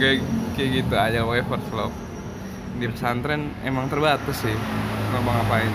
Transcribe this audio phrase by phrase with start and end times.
[0.00, 0.24] kayak
[0.56, 1.96] kayak gitu aja pokoknya first love.
[2.80, 4.56] Di pesantren emang terbatas sih
[5.10, 5.74] ngapa ngapain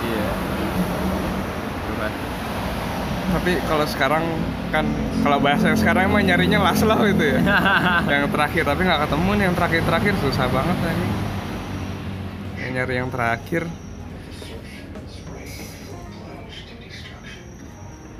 [0.00, 0.28] iya
[3.30, 4.24] tapi kalau sekarang
[4.74, 4.82] kan
[5.22, 7.38] kalau bahasa yang sekarang emang nyarinya last love itu ya.
[8.10, 11.08] Yang terakhir tapi nggak ketemu nih yang terakhir terakhir susah banget ini
[12.58, 13.62] yang nyari yang terakhir.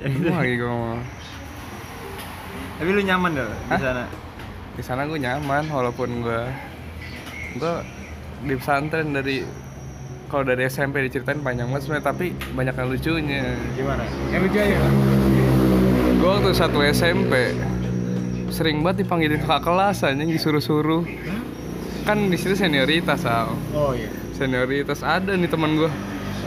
[0.00, 0.95] Bingung lagi gue mau
[2.80, 4.09] tapi lu nyaman dong di sana
[4.80, 6.42] di sana gue nyaman walaupun gue
[7.60, 7.74] gue
[8.48, 9.44] di pesantren dari
[10.32, 13.44] kalau dari SMP diceritain panjang banget sebenarnya tapi banyak yang lucunya.
[13.76, 14.08] Gimana?
[14.32, 14.78] Yang lucu aja
[16.16, 17.52] gue waktu satu SMP
[18.48, 21.04] sering banget dipanggilin kakak kelas aja disuruh-suruh.
[22.08, 23.52] Kan di situ senioritas Al.
[23.76, 24.08] oh iya.
[24.32, 25.92] Senioritas ada nih teman gue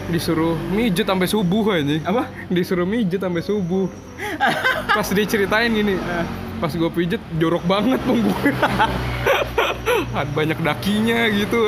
[0.09, 2.33] disuruh mijet sampai subuh aja apa?
[2.49, 3.85] Disuruh mijet sampai subuh.
[4.97, 6.01] Pas diceritain gini
[6.63, 8.31] pas gue pijet jorok banget punggung
[10.15, 11.67] Ada banyak dakinya gitu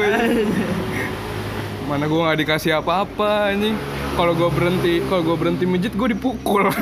[1.85, 3.77] mana gue nggak dikasih apa-apa anjing.
[4.17, 6.65] Kalau gue berhenti kalau gue berhenti mijet gue dipukul.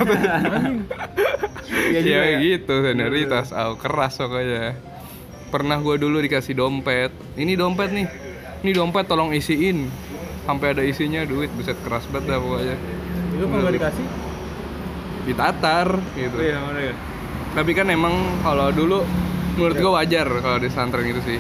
[1.74, 2.40] Iya juga ya ya?
[2.44, 4.78] gitu senioritas oh, keras pokoknya.
[5.50, 7.10] Pernah gue dulu dikasih dompet.
[7.36, 8.08] Ini dompet nih.
[8.62, 9.90] Ini dompet tolong isiin.
[10.46, 11.50] Sampai ada isinya duit.
[11.56, 12.76] Buset keras banget dah pokoknya.
[13.36, 14.06] Itu kalau dikasih?
[15.28, 16.36] Ditatar gitu.
[16.40, 17.13] Iya mana ya
[17.54, 19.06] tapi kan emang kalau dulu
[19.58, 21.40] menurut gue wajar kalau di pesantren gitu sih.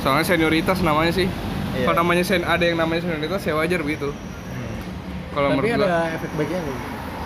[0.00, 1.28] Soalnya senioritas namanya sih.
[1.72, 1.88] Iya.
[1.88, 4.12] kalau namanya sen ada yang namanya senioritas ya wajar begitu.
[5.32, 6.78] Kalau tapi menurut ada gue efek baiknya nggak?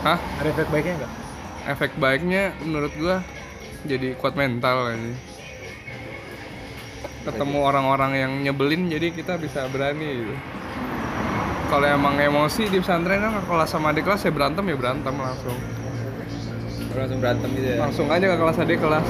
[0.06, 0.19] Hah?
[0.38, 1.12] Ada efek baiknya nggak?
[1.66, 3.16] Efek baiknya menurut gue
[3.86, 5.14] jadi kuat mental ini
[7.27, 10.34] ketemu orang-orang yang nyebelin jadi kita bisa berani gitu.
[11.66, 15.58] kalau emang emosi di pesantren kan kelas sama adik kelas ya berantem ya berantem langsung
[16.96, 19.06] langsung berantem gitu ya langsung aja ke kelas adik kelas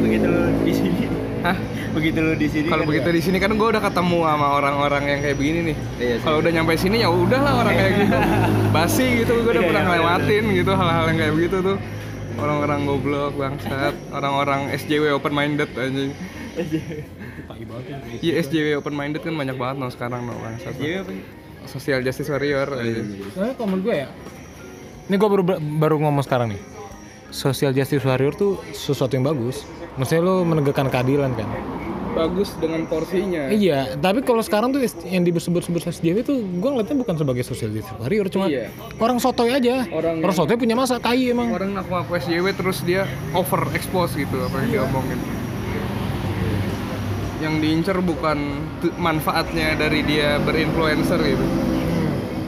[0.00, 1.04] begitu lu di sini
[1.40, 1.56] Hah?
[1.90, 3.14] begitu lu di sini Kalau kan begitu ya?
[3.16, 5.76] di sini kan gue udah ketemu sama orang-orang yang kayak begini nih.
[5.96, 6.16] Iya.
[6.20, 8.16] Kalau udah nyampe sini ya udahlah orang kayak gitu.
[8.76, 11.76] Basi gitu gue udah Iya, pernah iya, ngelewatin gitu hal-hal yang kayak begitu tuh.
[12.36, 16.12] Orang-orang goblok bangsat, orang-orang SJW open minded anjing.
[18.20, 20.76] Iya SJW open minded kan banyak banget no sekarang no bangsat.
[20.76, 21.12] Iya apa?
[21.66, 22.68] Social justice warrior.
[23.32, 24.08] Soalnya kalau menurut gue ya
[25.10, 26.62] Ini gue baru, baru ngomong sekarang nih
[27.34, 29.66] Social justice warrior tuh sesuatu yang bagus
[29.98, 31.50] Maksudnya lo menegakkan keadilan kan
[32.10, 33.54] Bagus dengan porsinya.
[33.54, 37.94] Iya, tapi kalau sekarang tuh yang disebut-sebut SJW tuh gue ngeliatnya bukan sebagai social justice
[38.02, 38.66] warrior, cuma Iya.
[38.98, 39.86] orang sotoy aja.
[39.94, 41.54] Orang Orang, sotoy punya masa tai emang.
[41.54, 45.22] Orang ngaku-ngaku SJW terus dia over expose gitu apa yang diomongin.
[47.38, 48.38] Yang diincer bukan
[48.98, 51.46] manfaatnya dari dia berinfluencer gitu.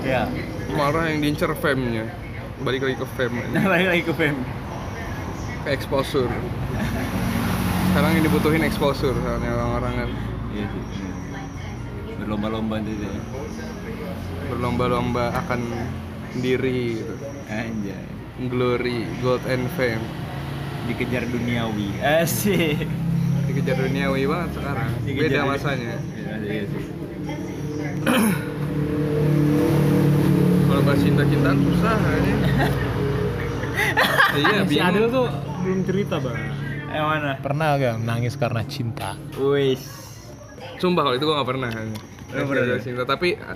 [0.02, 0.26] Iya.
[0.74, 2.10] Malah yang diincer fame-nya.
[2.62, 4.38] Balik lagi ke fame, Nah, balik lagi ke fame.
[5.62, 6.30] ke exposure.
[7.86, 10.10] Sekarang yang dibutuhin exposure soalnya orang-orang kan
[10.50, 10.82] Iya sih.
[12.18, 13.20] Berlomba-lomba gitu ya.
[14.44, 15.60] berlomba-lomba akan
[16.36, 17.14] diri gitu.
[17.48, 18.04] Anjay.
[18.42, 20.02] Glory, gold and fame.
[20.84, 21.94] Dikejar duniawi.
[22.00, 22.84] Asik.
[23.44, 24.90] Dikejar duniawi banget sekarang.
[25.02, 25.94] Dikejar Beda masanya.
[26.12, 26.84] Iya, iya sih.
[30.82, 32.34] Kalau bahas cinta-cintaan susah aja.
[34.34, 34.82] iya, si bingung.
[34.90, 35.26] Adel tuh
[35.62, 36.38] belum cerita bang.
[36.90, 37.30] Yang mana?
[37.38, 39.14] Pernah gak nangis karena cinta?
[39.38, 39.78] Wis.
[40.82, 41.70] Sumpah kalau itu gue gak pernah.
[41.70, 42.82] Nggak pernah, ya?
[42.82, 43.54] cinta, tapi ah,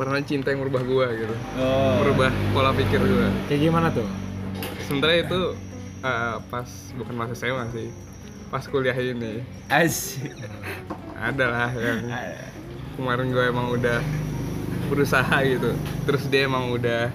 [0.00, 1.34] pernah cinta yang merubah gue gitu.
[1.60, 2.08] Oh.
[2.08, 3.28] Merubah pola pikir gue.
[3.52, 4.08] Kayak gimana tuh?
[4.88, 5.40] Sebenarnya itu
[6.00, 7.92] ah, pas bukan masa SMA sih.
[8.48, 10.32] Pas kuliah ini Asik.
[11.20, 12.00] ada lah yang
[12.96, 14.00] kemarin gue emang udah
[14.90, 15.70] berusaha gitu.
[16.04, 17.14] Terus dia emang udah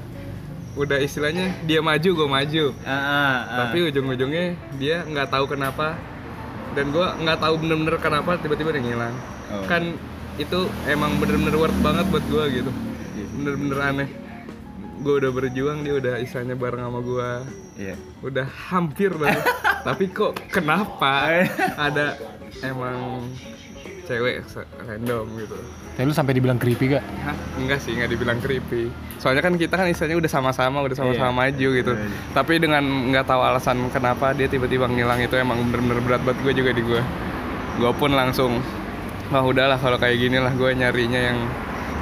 [0.75, 2.65] udah istilahnya dia maju gue maju.
[2.83, 3.35] Ah, ah, ah.
[3.67, 5.95] tapi ujung-ujungnya dia nggak tahu kenapa
[6.75, 9.61] dan gue nggak tahu bener-bener kenapa tiba-tiba dia ngilang Oh.
[9.69, 9.93] kan
[10.35, 12.71] itu emang bener-bener worth banget buat gue gitu
[13.13, 13.25] Iya.
[13.37, 14.09] bener-bener aneh
[14.99, 17.29] gue udah berjuang dia udah istilahnya bareng sama gue
[17.77, 17.95] Iya.
[18.25, 19.45] udah hampir banget
[19.87, 21.45] tapi kok kenapa
[21.77, 22.17] ada
[22.59, 23.29] emang
[24.05, 24.45] cewek
[24.81, 25.57] random gitu
[25.95, 27.03] Tapi lu sampai dibilang creepy gak?
[27.23, 27.35] Hah?
[27.55, 28.91] Enggak sih, nggak dibilang creepy.
[29.17, 31.39] Soalnya kan kita kan istilahnya udah sama-sama, udah sama-sama Iya.
[31.49, 31.93] maju gitu.
[31.95, 32.19] Iya, iya.
[32.31, 36.53] Tapi dengan nggak tahu alasan kenapa dia tiba-tiba ngilang itu emang bener-bener berat buat gue
[36.53, 37.01] juga di gue.
[37.75, 38.59] Gue pun langsung,
[39.27, 41.37] wah udahlah kalau kayak gini lah gue nyarinya yang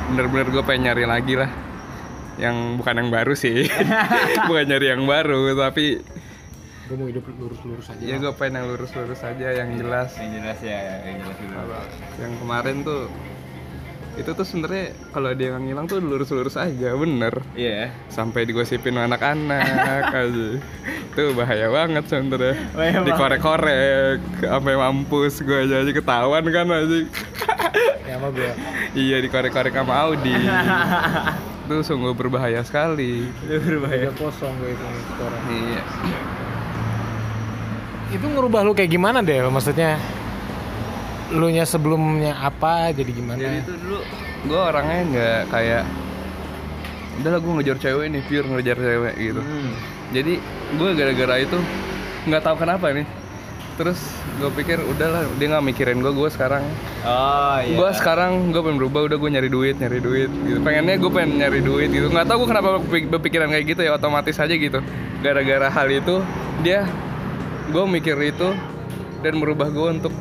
[0.09, 1.49] bener-bener gue pengen nyari lagi lah.
[2.33, 3.69] Yang bukan yang baru sih,
[4.49, 6.01] bukan nyari yang baru, tapi
[6.83, 8.01] Gue mau hidup lurus-lurus aja.
[8.01, 10.11] ya gue pengen yang lurus-lurus aja, yang jelas.
[10.15, 11.55] Yang jelas ya, yang jelas dulu.
[12.19, 13.03] Yang kemarin tuh
[14.13, 17.89] itu tuh sebenarnya kalau dia yang ngilang tuh lurus-lurus aja bener Iya.
[18.13, 19.65] sampai digosipin anak-anak
[20.21, 20.61] aja
[21.09, 22.53] itu bahaya banget sebenernya
[23.01, 26.97] dikorek-korek sampai mampus gue aja aja ketahuan kan aja
[28.05, 28.53] Ya sama gue.
[28.93, 30.37] iya dikorek-korek sama Audi
[31.65, 34.13] itu sungguh berbahaya sekali Itu berbahaya.
[34.13, 35.41] Kosong gue itu skornya.
[35.49, 35.81] iya
[38.13, 39.41] Itu ngerubah lu kayak gimana deh?
[39.43, 39.97] Maksudnya
[41.31, 43.35] lu nya sebelumnya apa jadi gimana?
[43.35, 43.99] jadi itu dulu
[44.45, 45.83] gue orangnya nggak kayak
[47.15, 49.71] udah lah gue ngejar cewek nih pure ngejar cewek gitu Hmm.
[50.11, 50.33] jadi
[50.73, 51.57] gue gara-gara itu
[52.23, 53.07] nggak tahu kenapa nih
[53.73, 53.97] terus
[54.35, 56.61] gue pikir udahlah dia nggak mikirin gue gue sekarang
[57.01, 57.73] Oh iya.
[57.73, 61.31] gue sekarang gue pengen berubah udah gue nyari duit nyari duit gitu pengennya gue pengen
[61.39, 64.85] nyari duit gitu nggak tahu gue kenapa berpik- berpikiran kayak gitu ya otomatis aja gitu
[65.17, 66.21] gara-gara hal itu
[66.61, 66.85] dia
[67.69, 68.49] gue mikir itu
[69.23, 70.13] dan merubah gue untuk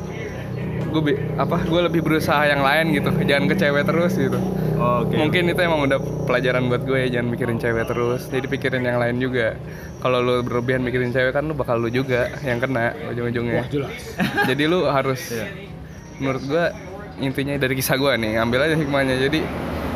[0.93, 3.09] gue bi- apa gue lebih berusaha yang lain gitu.
[3.25, 4.39] Jangan ke cewek terus gitu.
[4.73, 5.15] Oke.
[5.15, 5.95] mungkin itu emang udah
[6.27, 8.27] pelajaran buat gue ya jangan mikirin cewek terus.
[8.27, 9.55] Jadi pikirin yang lain juga.
[10.03, 13.63] Kalau lu berlebihan mikirin cewek kan lu bakal lu juga yang kena ujung-ujungnya.
[13.63, 13.95] Wah jelas.
[14.49, 15.21] jadi lu harus
[16.19, 16.65] menurut gua
[17.17, 19.15] intinya dari kisah gua nih ambil aja hikmahnya.
[19.23, 19.39] Jadi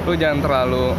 [0.08, 0.96] lu jangan terlalu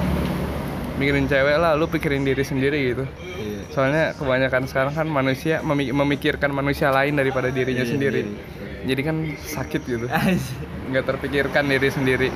[1.00, 3.04] mikirin cewek lah lu pikirin diri sendiri gitu.
[3.08, 3.47] Iya.
[3.68, 8.84] Soalnya kebanyakan sekarang kan manusia memi- memikirkan manusia lain daripada dirinya Iya, sendiri sendiri.
[8.84, 10.06] jadi kan sakit gitu
[10.88, 12.28] nggak terpikirkan diri sendiri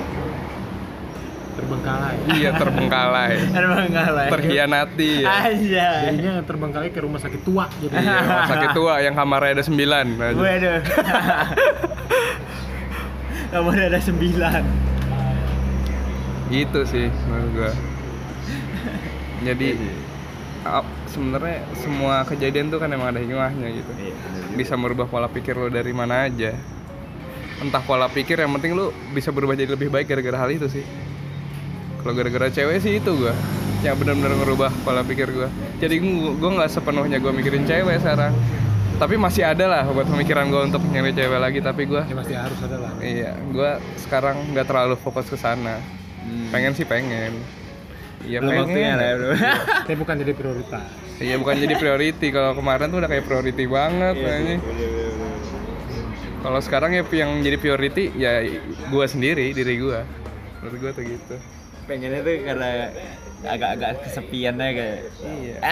[1.53, 2.17] Terbengkalai.
[2.33, 3.33] iya terbengkalai
[4.17, 4.25] lah.
[4.27, 5.87] terhianati ya Aja.
[6.03, 7.93] Jadinya terbengkalai ke rumah sakit tua jadi.
[7.93, 10.05] Iya, rumah sakit tua yang kamarnya ada sembilan.
[10.33, 10.79] Waduh.
[13.63, 14.63] Udah ada sembilan.
[16.49, 17.71] gitu sih menurut gua
[19.41, 19.69] jadi
[20.63, 23.91] ap- sebenarnya semua kejadian tuh kan emang ada hikmahnya gitu.
[24.01, 24.13] Iya,
[24.57, 26.57] bisa merubah pola pikir lo dari mana aja.
[27.61, 30.83] Entah pola pikir yang penting lu bisa berubah jadi lebih baik gara-gara hal itu sih.
[32.01, 33.31] Kalau gara-gara cewek sih itu gua
[33.85, 35.47] yang benar-benar ngerubah pola pikir gua.
[35.77, 36.01] Jadi
[36.41, 38.33] gua nggak sepenuhnya gua mikirin cewek sekarang.
[38.93, 42.33] Tapi masih ada lah buat pemikiran gua untuk nyari cewek lagi tapi gua Ya pasti
[42.35, 42.91] harus ada lah.
[42.99, 45.77] iya gua sekarang nggak terlalu fokus ke sana.
[46.51, 47.37] Pengen sih pengen
[48.27, 48.37] iya.
[48.39, 49.31] Belum lah ya, Bro.
[49.87, 50.87] Tapi bukan jadi prioritas.
[51.21, 55.31] iya bukan jadi priority kalau kemarin tuh udah kayak priority banget Iya kayaknya bener-bener.
[56.43, 58.43] Kalau sekarang ya yang jadi priority ya
[58.91, 60.03] gua sendiri, diri gua.
[60.59, 61.35] Menurut gua tuh gitu.
[61.87, 62.69] Pengennya tuh karena
[63.43, 64.99] agak-agak kesepian aja kayak.
[65.23, 65.55] Iya.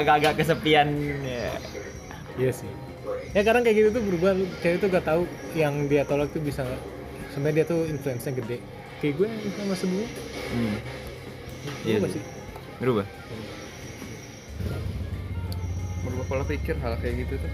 [0.00, 0.88] Agak-agak kesepian
[1.24, 1.52] ya.
[2.40, 2.70] Iya sih.
[3.36, 4.32] Ya kadang kayak gitu tuh berubah,
[4.62, 5.22] cewek tuh gak tahu
[5.58, 6.62] yang dia tolak tuh bisa
[7.34, 8.58] sebenarnya dia tuh influence-nya gede.
[9.04, 10.08] Kayak gue yang sama sebelumnya.
[10.48, 10.76] Hmm.
[11.84, 12.16] Iya Berubah sih.
[12.16, 12.22] sih.
[12.80, 13.06] Berubah.
[16.08, 17.52] Berubah pola pikir hal kayak gitu tuh.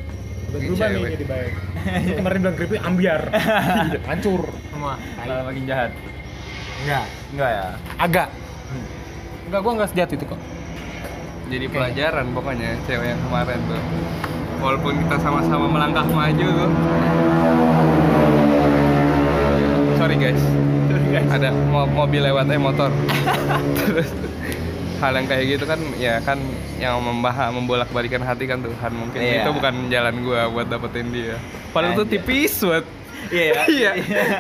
[0.55, 1.53] Berubah nih jadi baik.
[2.23, 3.35] Kemarin bilang creepy ambiar.
[4.07, 4.95] Hancur semua.
[5.19, 5.91] Malah makin jahat.
[6.87, 7.07] Enggak.
[7.35, 7.67] Enggak ya?
[7.99, 8.29] Agak.
[9.51, 10.41] Enggak, gua enggak sejati itu kok.
[11.51, 13.83] Jadi pelajaran pokoknya cewek yang kemarin tuh.
[14.63, 16.71] Walaupun kita sama-sama melangkah maju tuh.
[19.99, 20.71] Sorry guys.
[21.11, 22.91] Ada mo- mobil lewat eh motor.
[23.81, 24.11] Terus
[24.99, 26.37] hal yang kayak gitu kan ya kan
[26.77, 29.43] yang membahas membolak-balikan hati kan Tuhan mungkin Iya.
[29.43, 31.37] itu bukan jalan gua buat dapetin dia.
[31.71, 32.87] Padahal tuh tipis banget.
[33.29, 33.63] Iya ya.
[33.77, 33.91] iya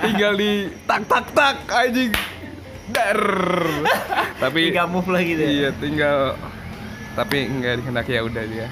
[0.00, 0.50] tinggal di
[0.84, 2.10] tak tak tak anjing
[2.90, 3.20] dar
[4.36, 5.50] tapi Tiga move lah gitu ya.
[5.52, 6.34] iya tinggal
[7.12, 8.66] tapi nggak dikehendaki ya udah dia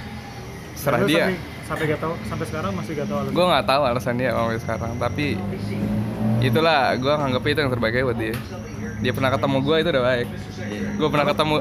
[0.75, 4.14] serah dia Sampai, sampai gak tahu sampai sekarang masih gak tahu gue nggak tahu alasan
[4.17, 5.26] dia sampai sekarang tapi
[6.40, 8.35] itulah gue nganggep itu yang terbaik buat dia
[8.99, 10.28] dia pernah ketemu gue itu udah baik
[10.59, 10.88] Iya.
[10.95, 11.54] gue pernah ketemu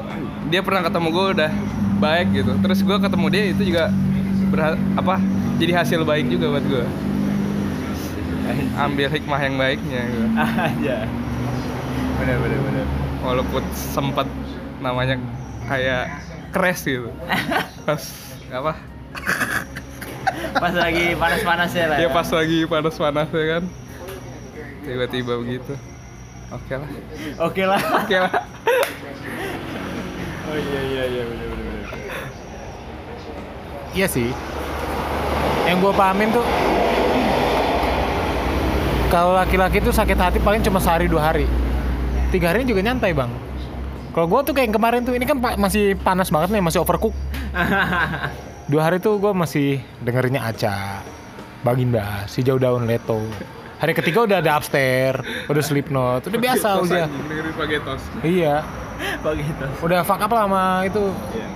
[0.48, 1.50] dia pernah ketemu gue udah
[1.98, 3.84] baik gitu terus gue ketemu dia itu juga
[4.48, 5.16] berha- apa
[5.56, 6.84] jadi hasil baik juga buat gue
[8.78, 10.26] ambil hikmah yang baiknya gitu.
[10.34, 10.96] Aja.
[12.18, 12.86] Bener bener bener.
[13.20, 14.26] walaupun sempat
[14.78, 15.14] namanya
[15.64, 16.10] kayak
[16.50, 17.10] crash gitu
[17.86, 18.02] pas
[18.48, 18.72] apa
[20.50, 21.96] Pas lagi panas-panasnya lah.
[21.98, 23.62] ya pas lagi panas-panasnya kan
[24.88, 25.72] tiba-tiba begitu
[26.48, 26.88] oke lah
[27.44, 27.80] Oke lah.
[28.00, 28.32] oke lah
[30.48, 31.66] Oh iya iya iya bener bener.
[31.68, 31.84] bener.
[33.92, 34.32] Iya sih.
[35.68, 36.46] Yang gue pahamin tuh
[39.08, 41.44] kalau laki-laki tuh sakit hati paling cuma sehari dua hari.
[42.28, 43.28] Tiga hari juga nyantai bang.
[44.12, 47.12] Kalau gue tuh kayak yang kemarin tuh ini kan masih panas banget nih masih overcook.
[48.72, 51.00] Dua hari tuh gue masih dengerinnya Aca,
[51.60, 53.16] Baginda, si jauh daun Leto.
[53.78, 57.06] Hari ketiga udah ada upstairs, udah Slipknot, udah biasa Tos udah.
[57.06, 58.66] dengerin Pagetos Iya,
[59.22, 59.64] Begitu.
[59.86, 61.04] udah fuck up lah sama itu.
[61.30, 61.46] Iya.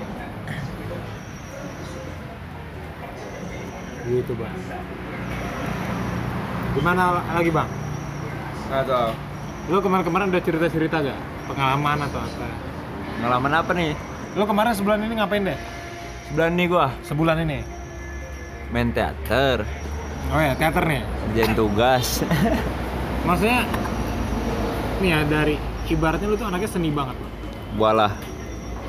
[4.02, 4.54] Gitu bang.
[6.72, 7.02] Gimana
[7.32, 7.68] lagi bang?
[8.72, 9.10] nggak tahu
[9.68, 11.18] Lu kemarin-kemarin udah cerita-cerita gak?
[11.46, 12.46] Pengalaman atau apa?
[13.20, 13.92] Pengalaman apa nih?
[14.34, 15.58] Lu kemarin sebulan ini ngapain deh?
[16.26, 17.60] Sebulan nih gua Sebulan ini.
[18.72, 19.62] main teater,
[20.30, 21.02] Oh ya, teater nih.
[21.02, 22.22] kerjain tugas.
[23.26, 23.64] Maksudnya
[25.02, 25.54] nih ya dari
[25.88, 27.16] ibaratnya lu tuh anaknya seni banget.
[27.18, 27.32] Bang.
[27.76, 28.12] Walah.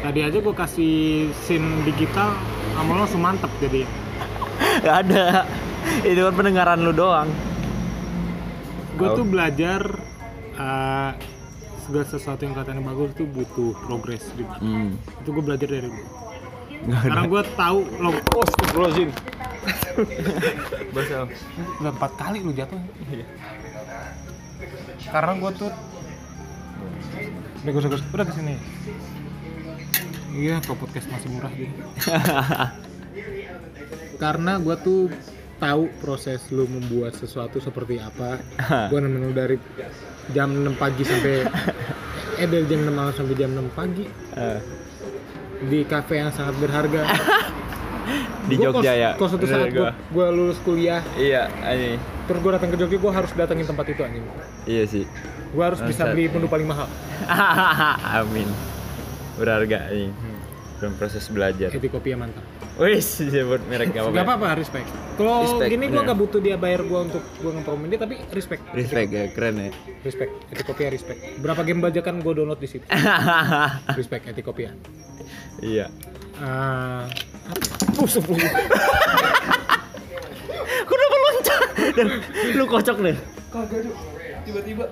[0.03, 0.93] Tadi aja gue kasih
[1.41, 2.35] scene digital
[2.75, 3.87] sama lo langsung mantep jadi.
[4.83, 5.47] Gak ada.
[6.03, 7.31] Itu kan pendengaran lu doang.
[8.93, 9.17] Gue Oh.
[9.17, 9.81] tuh belajar
[10.53, 11.11] eh,
[11.83, 14.95] segala sesuatu yang katanya bagus tuh butuh progres di Hmm.
[14.99, 16.03] itu gue belajar dari lu.
[16.83, 18.45] Karena gue tahu lo oh.
[20.95, 21.27] Basah.
[21.81, 22.79] Udah empat kali lu jatuh.
[25.09, 25.71] Karena gue tuh
[27.63, 28.55] gue udah ke sini.
[30.33, 31.73] Iya, kalau podcast masih murah gitu.
[34.23, 35.01] Karena gue tuh
[35.61, 38.41] tahu proses lu membuat sesuatu seperti apa.
[38.91, 39.55] gue nemenin lu dari
[40.33, 41.45] jam 6 pagi sampai
[42.41, 44.59] eh dari jam 6 malam sampai jam 6 pagi Eh,
[45.69, 47.05] di kafe yang sangat berharga.
[48.49, 49.09] Di Gua Jogja kos- ya.
[49.15, 50.27] Kos suatu saat gue gua.
[50.29, 51.99] lulus kuliah, Iya, anjing.
[52.25, 54.23] terus gue datang ke Jogja, gue harus datengin tempat itu anjing.
[54.63, 55.05] Iya sih.
[55.49, 56.13] Gue harus bisa Bangsat.
[56.13, 56.87] beli menu paling mahal.
[58.19, 58.49] Amin.
[59.35, 60.13] Berharga anjing.
[60.77, 61.71] Dalam proses belajar.
[61.71, 62.43] Eti kopi yang mantap.
[62.73, 64.49] Wis, sebut merek gak Gak apa-apa.
[64.49, 64.89] apa-apa, respect.
[65.13, 68.65] Kalau gini gue gak butuh dia bayar gue untuk gue ngepromoin dia, tapi respect.
[68.73, 69.69] Respect ya, keren ya.
[70.01, 70.31] Respect.
[70.49, 71.19] Eti kopi respect.
[71.37, 72.85] Berapa game bajakan gue download di situ.
[73.89, 74.67] Respect Eti kopi
[75.61, 75.87] iya.
[76.33, 77.05] Uh,
[77.99, 78.47] oh, sepuluh.
[80.83, 81.61] Kenapa loncat?
[81.95, 82.07] Dan
[82.55, 83.17] lu kocok deh.
[83.51, 83.97] Kagak Cuk.
[84.43, 84.85] Tiba-tiba.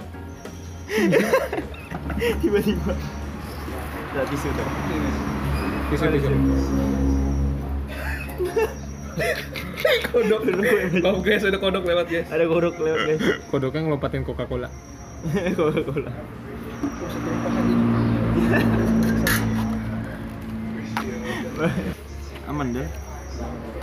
[2.40, 2.94] Tiba-tiba.
[4.12, 4.66] Berarti sudah.
[5.92, 6.30] Bisa bisa.
[10.12, 10.42] Kodok.
[11.04, 12.28] Oh guys, ada kodok lewat guys.
[12.32, 13.22] Ada kodok lewat guys.
[13.48, 14.70] Kodoknya ngelompatin Coca Cola.
[15.58, 16.12] Coca-Cola.
[22.52, 22.90] Aman deh.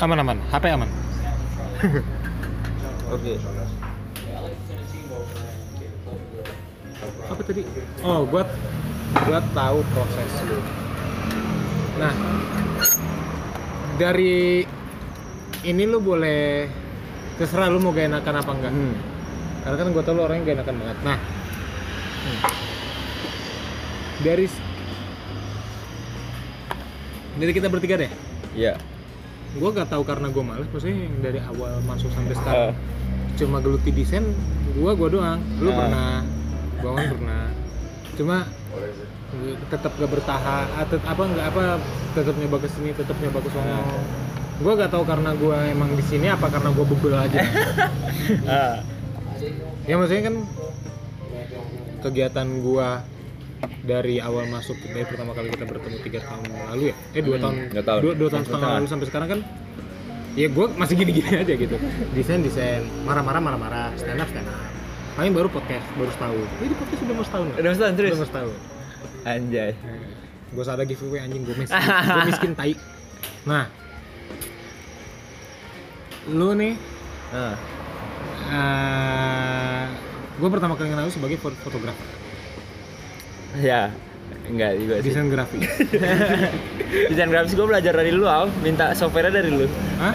[0.04, 0.36] Aman aman.
[0.52, 0.90] HP aman.
[3.16, 3.40] Oke.
[7.32, 7.64] Apa tadi?
[8.04, 8.44] Oh, gua
[9.24, 10.60] gua tahu proses lu.
[11.96, 12.12] Nah,
[13.96, 14.68] dari
[15.64, 16.68] ini lu boleh
[17.40, 18.72] terserah lu mau gak enakan apa enggak.
[18.76, 18.94] Hmm.
[19.64, 20.98] Karena kan gua tau lu orangnya gak enakan banget.
[21.08, 21.18] Nah,
[24.20, 24.44] dari
[27.40, 28.27] dari kita bertiga deh.
[28.52, 28.74] Iya.
[29.56, 32.74] Gua gak tahu karena gua males, maksudnya yang dari awal masuk sampai sekarang Eh.
[33.34, 34.24] cuma geluti desain,
[34.76, 35.40] gua gua doang.
[35.58, 35.76] Lu Ah.
[35.76, 36.12] pernah,
[36.78, 37.44] gua kan pernah.
[38.14, 38.36] Cuma
[39.68, 41.62] tetap gak bertahan, atau apa nggak apa
[42.12, 43.80] tetap nyoba ke sini, tetap nyoba ke sono.
[44.58, 47.40] Gua gak tahu karena gua emang di sini apa karena gua bebel aja.
[48.44, 48.76] Ah.
[49.86, 50.36] ya maksudnya kan
[52.00, 53.00] kegiatan gua
[53.80, 56.94] dari awal masuk dari pertama kali kita bertemu tiga tahun lalu ya?
[57.12, 57.54] Eh dua Hmm, tahun.
[57.70, 58.00] dua tahun.
[58.00, 59.40] dua, dua tahun setengah lalu sampai sekarang kan
[60.34, 61.76] ya gue masih gini-gini aja gitu.
[62.12, 62.82] Desain desain.
[63.02, 63.90] Marah-marah marah-marah.
[63.94, 64.58] Stand up stand up
[65.14, 66.46] paling baru podcast baru setahun.
[66.58, 67.58] Ini podcast udah mau setahun nggak?
[67.58, 68.10] Udah setahun, serius?
[68.10, 68.56] udah mau setahun.
[69.24, 69.72] Anjay.
[70.48, 72.72] gue ada giveaway anjing gue miskin gue miskin tai.
[73.44, 73.66] Nah.
[76.28, 76.72] Lu nih
[77.28, 77.56] Ah.
[78.48, 79.84] uh,
[80.34, 82.06] gue pertama kali kenal lu sebagai fot- fotografer
[83.56, 83.88] Ya.
[84.48, 85.12] Enggak juga sih.
[85.12, 85.60] desain grafis
[87.12, 88.48] Desain grafis gue belajar dari lu, Al.
[88.64, 89.68] Minta software dari lu.
[90.00, 90.14] Hah?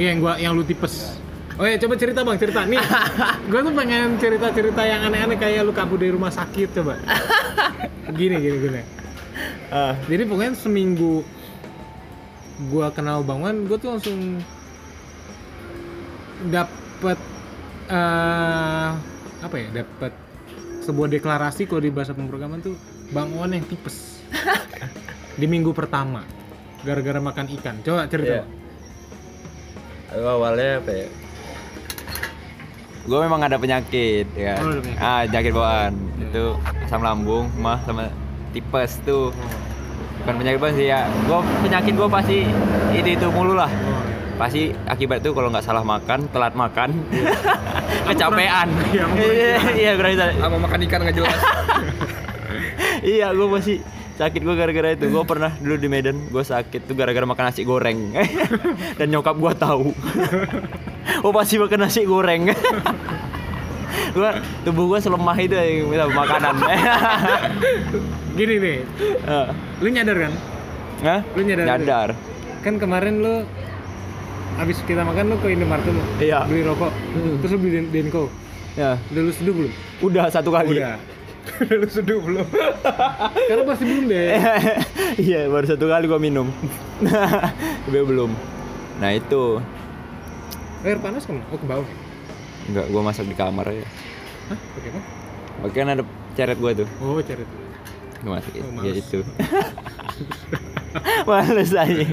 [0.00, 1.18] Iya yang gua yang lu tipes.
[1.60, 2.80] Oh ya coba cerita bang cerita nih.
[3.52, 6.96] gua tuh pengen cerita-cerita yang aneh-aneh kayak lu kabur dari rumah sakit coba.
[8.18, 8.82] Gini gini gini.
[9.68, 9.92] Ah.
[10.08, 11.20] Jadi pokoknya seminggu
[12.72, 14.40] gua kenal Bang Wan, gua tuh langsung
[16.48, 17.18] dapet
[17.92, 18.90] eh
[19.44, 19.68] apa ya?
[19.84, 20.12] Dapet
[20.90, 22.74] sebuah deklarasi kalau di bahasa pemrograman tuh
[23.14, 24.26] Bang Wan yang tipes.
[25.40, 26.26] di minggu pertama
[26.82, 27.78] gara-gara makan ikan.
[27.86, 28.42] Coba cerita.
[28.42, 28.44] Iya.
[30.10, 31.06] Aku awalnya apa ya?
[33.06, 34.58] Gue memang ada penyakit ya.
[34.58, 35.00] Oh, ada penyakit.
[35.00, 35.94] Ah, penyakit bawaan.
[36.18, 36.44] Itu
[36.84, 38.10] asam lambung, mah sama
[38.50, 39.30] tipes tuh.
[40.20, 41.06] Bukan penyakit bawaan sih ya.
[41.30, 42.38] Gue penyakit gue pasti
[42.90, 43.70] itu itu mulu lah.
[43.70, 44.02] Oh,
[44.40, 46.96] Pasti akibat itu kalau nggak salah makan, telat makan,
[48.08, 48.68] kecapean.
[48.88, 50.12] Iya, aku pernah Iya, iya kurang.
[50.16, 51.40] Sama makan ikan nggak jelas.
[53.00, 53.80] Iya, gue masih
[54.20, 55.08] sakit gue gara-gara itu.
[55.08, 58.12] Gue pernah dulu di Medan, gue sakit tuh gara-gara makan nasi goreng.
[59.00, 59.88] Dan nyokap gue tahu.
[61.24, 62.52] oh pasti makan nasi goreng.
[64.12, 66.60] gua tubuh gue selemah itu yang minta makanan.
[68.36, 68.76] Gini nih,
[69.24, 69.46] Eh,
[69.80, 70.32] lu nyadar kan?
[71.00, 71.20] Hah?
[71.32, 71.64] Lu nyadar?
[71.64, 72.08] Nyadar.
[72.60, 73.34] Kan kemarin lu
[74.60, 76.44] habis kita makan lu ke Indomaret lu Iya.
[76.44, 77.40] beli rokok, Hmm.
[77.40, 78.28] terus lu beli Den- Denko.
[78.72, 79.72] Ya, Udah lu seduh belum?
[80.00, 80.76] udah satu kali.
[80.76, 80.94] Udah.
[81.74, 82.46] lu seduh belum?
[83.48, 84.26] Karena pasti belum deh.
[85.26, 86.46] Iya, baru satu kali gua minum.
[87.02, 88.30] Tapi belum.
[88.96, 89.58] Nah, itu.
[90.80, 91.44] Air panas ke mana?
[91.48, 91.88] Oh ke bawah.
[92.66, 93.82] Enggak, gua masak di kamar ya.
[94.46, 94.58] Hah?
[94.70, 95.00] Pakai apa?
[95.60, 96.88] Oke, kan ada ceret gua tuh.
[97.00, 97.32] Oh itu.
[98.20, 98.62] Gua masakin.
[98.62, 99.18] Oh, ya itu.
[101.24, 102.06] Males aja.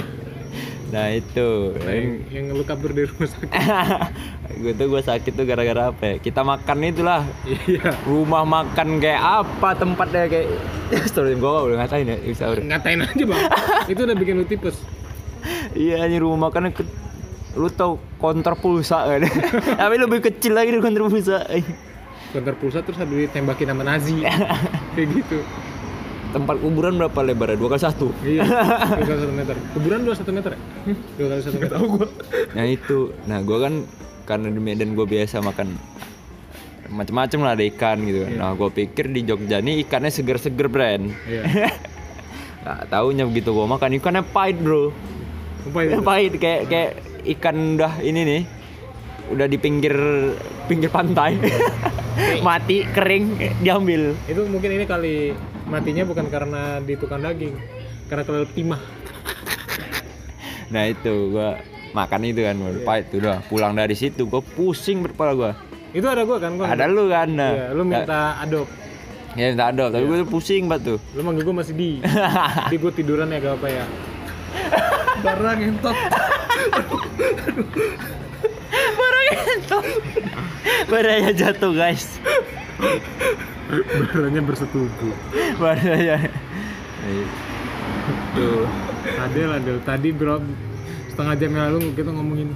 [0.88, 1.76] Nah, itu.
[1.78, 3.48] Yang, yang lu kabur dari rumah sakit.
[4.64, 6.14] gue tuh gue sakit tuh gara-gara apa ya?
[6.16, 7.92] Kita makan itulah Iya.
[8.02, 10.48] rumah makan kayak apa tempatnya kayak
[11.04, 13.42] story gue udah ngatain ya bisa udah Ngatain aja bang.
[13.92, 14.80] itu udah bikin lu tipes.
[15.70, 16.82] iya ini rumah makan ke
[17.54, 19.22] lu tau konter pulsa kan
[19.80, 21.44] tapi lebih kecil lagi dari konter pulsa
[22.28, 24.20] Konter pulsa terus habis ditembakin sama Nazi.
[24.92, 25.38] Kayak gitu.
[26.30, 28.44] Tempat kuburan berapa lebarnya dua kali satu Iya.
[28.98, 29.54] Dua kali satu meter.
[29.72, 30.60] Kuburan dua satu meter ya?
[31.14, 31.74] Dua kali satu meter.
[31.74, 32.06] Tahu gua.
[32.50, 33.74] nah itu nah gue kan
[34.24, 35.68] karena di Medan gue biasa makan
[36.88, 38.32] macem-macem lah ada ikan gitu kan.
[38.34, 41.42] nah gue pikir di Jogja nih ikannya seger-seger brand Iya.
[42.58, 44.92] Nah, taunya begitu gue makan ikannya pahit bro
[45.64, 46.00] Apa itu?
[46.02, 46.90] pahit kayak kayak
[47.30, 48.42] ikan udah ini nih
[49.28, 49.94] udah di pinggir
[50.66, 51.38] pinggir pantai
[52.44, 55.32] mati kering diambil Itu mungkin ini kali
[55.68, 57.54] matinya bukan karena di tukang daging,
[58.08, 58.80] karena kelelep timah.
[60.68, 61.56] nah itu gua
[61.92, 65.52] makan itu kan udah pahit tuh udah pulang dari situ gua pusing berkepala gua
[65.90, 66.68] Itu ada gua kan, gua.
[66.68, 68.68] ada lu kan nah Iya, lu minta adop.
[69.32, 72.04] ya minta adop tapi gua tuh pusing banget tuh Lu manggil gua masih di.
[72.72, 73.84] di gua tiduran ya gak apa ya.
[75.18, 75.96] Barang entot.
[80.88, 82.20] baraya jatuh guys
[83.68, 85.14] Barangnya bersetubuh.
[85.60, 86.16] baraya
[88.34, 88.64] tuh.
[89.20, 89.76] Adel, Adel.
[89.84, 90.40] Tadi bro,
[91.12, 92.48] setengah jam yang lalu kita ngomongin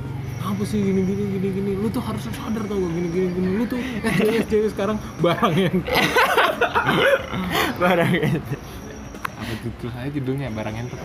[0.42, 1.72] apa sih gini gini gini gini?
[1.78, 3.48] Lu tuh harus sadar tau gini gini gini.
[3.60, 5.76] Lu tuh SJW SJW sekarang barang yang
[7.80, 8.28] baraya
[9.42, 10.86] apa judul saya judulnya barang yang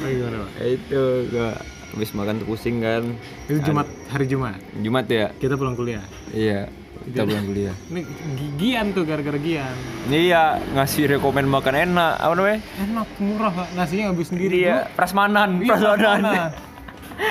[0.00, 0.50] oh, gimana pak?
[0.66, 1.50] Itu gua
[1.90, 3.02] habis makan pusing kan.
[3.50, 4.58] Itu Jumat hari Jumat.
[4.78, 5.34] Jumat ya?
[5.38, 6.02] Kita pulang kuliah.
[6.30, 8.00] Iya kita pulang kuliah ini
[8.34, 9.74] gi- Gian tuh gara-gara Gian
[10.06, 12.12] Iya, ngasih rekomen makan enak.
[12.16, 12.58] Apa namanya?
[12.78, 13.68] enak murah Pak.
[13.72, 16.50] nasinya ngambil sendiri Iya, prasmanan, Iya, prasmanan.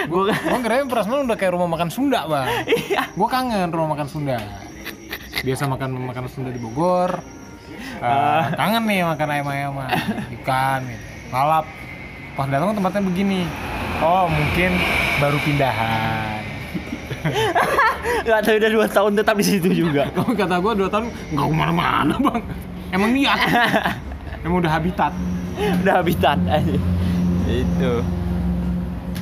[0.06, 2.46] Gue gua kira Prasmanan udah kayak rumah makan Sunda, Bang.
[2.66, 3.10] Iya.
[3.10, 4.38] Gue kangen rumah makan Sunda.
[5.40, 7.22] Biasa makan makan Sunda di Bogor.
[8.00, 9.74] Eh, kangen nih makan ayam-ayam,
[10.40, 11.04] ikan, gitu.
[11.30, 11.66] lalap.
[12.34, 13.44] Pas datang tempatnya begini.
[14.00, 14.72] Oh, mungkin
[15.18, 16.40] baru pindahan.
[18.22, 20.08] Gak tahu udah dua tahun tetap di situ juga.
[20.12, 22.42] Kalau kata gue dua tahun nggak ke mana-mana, Bang.
[22.90, 23.40] Emang niat.
[24.44, 25.14] Emang udah habitat.
[25.84, 26.78] udah habitat aja.
[27.46, 27.94] Itu.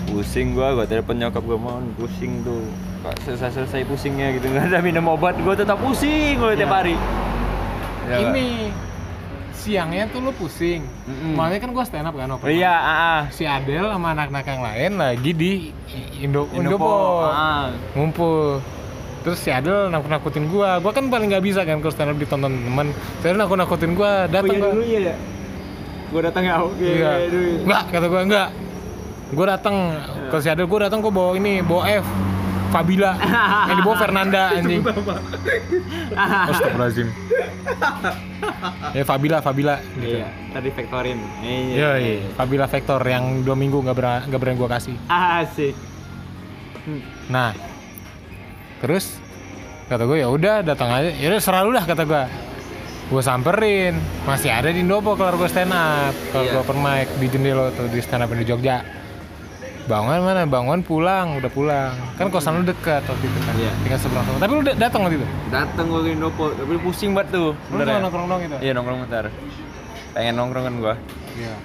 [0.08, 2.64] Pusing gua, gua telepon nyokap gua mau pusing tuh.
[3.02, 6.76] Kok selesai-selesai pusingnya gitu nggak ada minum obat, gua tetap pusing gua tiap Iya.
[6.76, 6.96] hari.
[8.08, 8.48] Ya, Ini
[9.68, 10.88] siangnya tuh lu pusing.
[11.36, 13.20] Makanya kan gue stand up kan open Iya, ah.
[13.28, 15.52] si Adel sama anak-anak yang lain lagi di
[16.18, 16.56] Indo Indopo.
[16.80, 16.92] Indopo
[17.28, 17.68] Ah.
[17.92, 18.64] ngumpul
[19.18, 22.48] terus si Adel nakut-nakutin gua gua kan paling nggak bisa kan kalau stand up ditonton
[22.48, 22.88] temen
[23.20, 25.16] si Adel nakut-nakutin gua datang gua iya ya.
[26.08, 26.80] Gua datang ya, oke.
[26.80, 27.52] iya dulu.
[27.68, 28.48] enggak kata gua enggak
[29.30, 29.76] gua datang
[30.32, 32.08] ke si Adel gua datang gua bawa ini bawa F
[32.68, 33.12] Fabila
[33.70, 34.82] yang dibawa Fernanda anjing
[36.14, 37.08] Astagfirullahaladzim
[38.98, 41.20] ya Fabila Fabila gitu Iya, tadi vektorin.
[41.44, 42.16] Iya, iya.
[42.34, 44.96] Fabila Vector yang dua minggu nggak berani nggak berani gua kasih.
[45.06, 45.76] Asik.
[47.28, 47.52] Nah,
[48.80, 49.20] terus
[49.86, 51.12] kata gue ya udah datang aja.
[51.12, 52.24] Ya udah serah lu dah kata gue.
[53.08, 56.52] Gue samperin, masih ada di Indopo kalau gue stand up, kalau Iya.
[56.54, 58.84] gue open mic di Jendelo tuh di stand up di Jogja.
[59.88, 60.44] Bangun mana?
[60.44, 61.96] Bangun pulang, udah pulang.
[62.20, 63.54] Kan kosan lu dekat waktu itu kan.
[63.56, 63.72] Iya.
[63.82, 64.38] Tinggal seberang sana.
[64.44, 65.28] Tapi lu da- datang waktu itu.
[65.48, 67.50] Datang gua ke Indopo, tapi pusing banget tuh.
[67.72, 68.58] Lu cuma nongkrong dong itu.
[68.60, 69.26] Iya nongkrong bentar.
[70.12, 70.94] Pengen nongkrong kan gua.
[71.40, 71.56] Iya.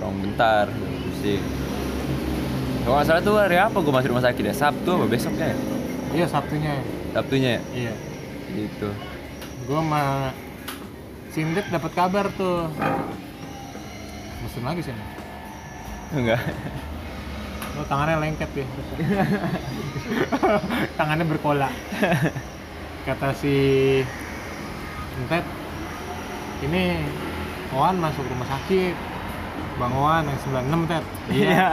[0.00, 1.42] Nongkrong bentar, pusing.
[2.80, 4.54] Kalau nggak salah tuh hari apa gua masuk rumah sakit ya?
[4.56, 5.56] Sabtu apa besoknya ya?
[6.10, 6.72] Iya Sabtunya.
[7.12, 7.62] Sabtunya ya?
[7.76, 7.92] Iya.
[8.50, 8.88] Gitu.
[9.68, 10.32] Gue sama
[11.30, 12.66] Sindet dapat kabar tuh.
[14.40, 14.94] Musim lagi sih.
[16.10, 16.40] Enggak.
[17.78, 18.66] Oh, tangannya lengket ya.
[20.98, 21.70] tangannya berkola.
[23.06, 23.54] Kata si
[25.20, 25.44] Entet,
[26.66, 27.04] ini
[27.70, 28.94] Oan masuk rumah sakit.
[29.78, 31.04] Bang Oan yang 96 Tet.
[31.30, 31.66] Iya.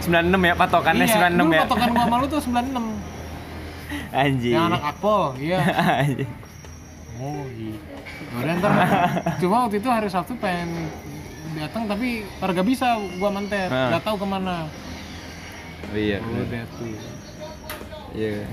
[0.00, 1.62] 96 ya patokannya iya, 96 dulu ya.
[1.68, 4.16] patokan gua sama lu tuh 96.
[4.16, 4.54] Anjing.
[4.54, 5.58] Yang anak Akpol, iya.
[6.00, 6.30] Anjing.
[7.16, 7.76] Oh iya.
[8.36, 8.72] Udah ntar
[9.40, 10.88] Cuma waktu itu hari Sabtu pengen
[11.58, 13.90] datang tapi harga bisa gua manter, Ah.
[13.90, 14.68] nggak tahu ke mana.
[15.86, 16.18] Oh, iya.
[16.20, 16.92] Udah tuh.
[18.12, 18.44] Iya.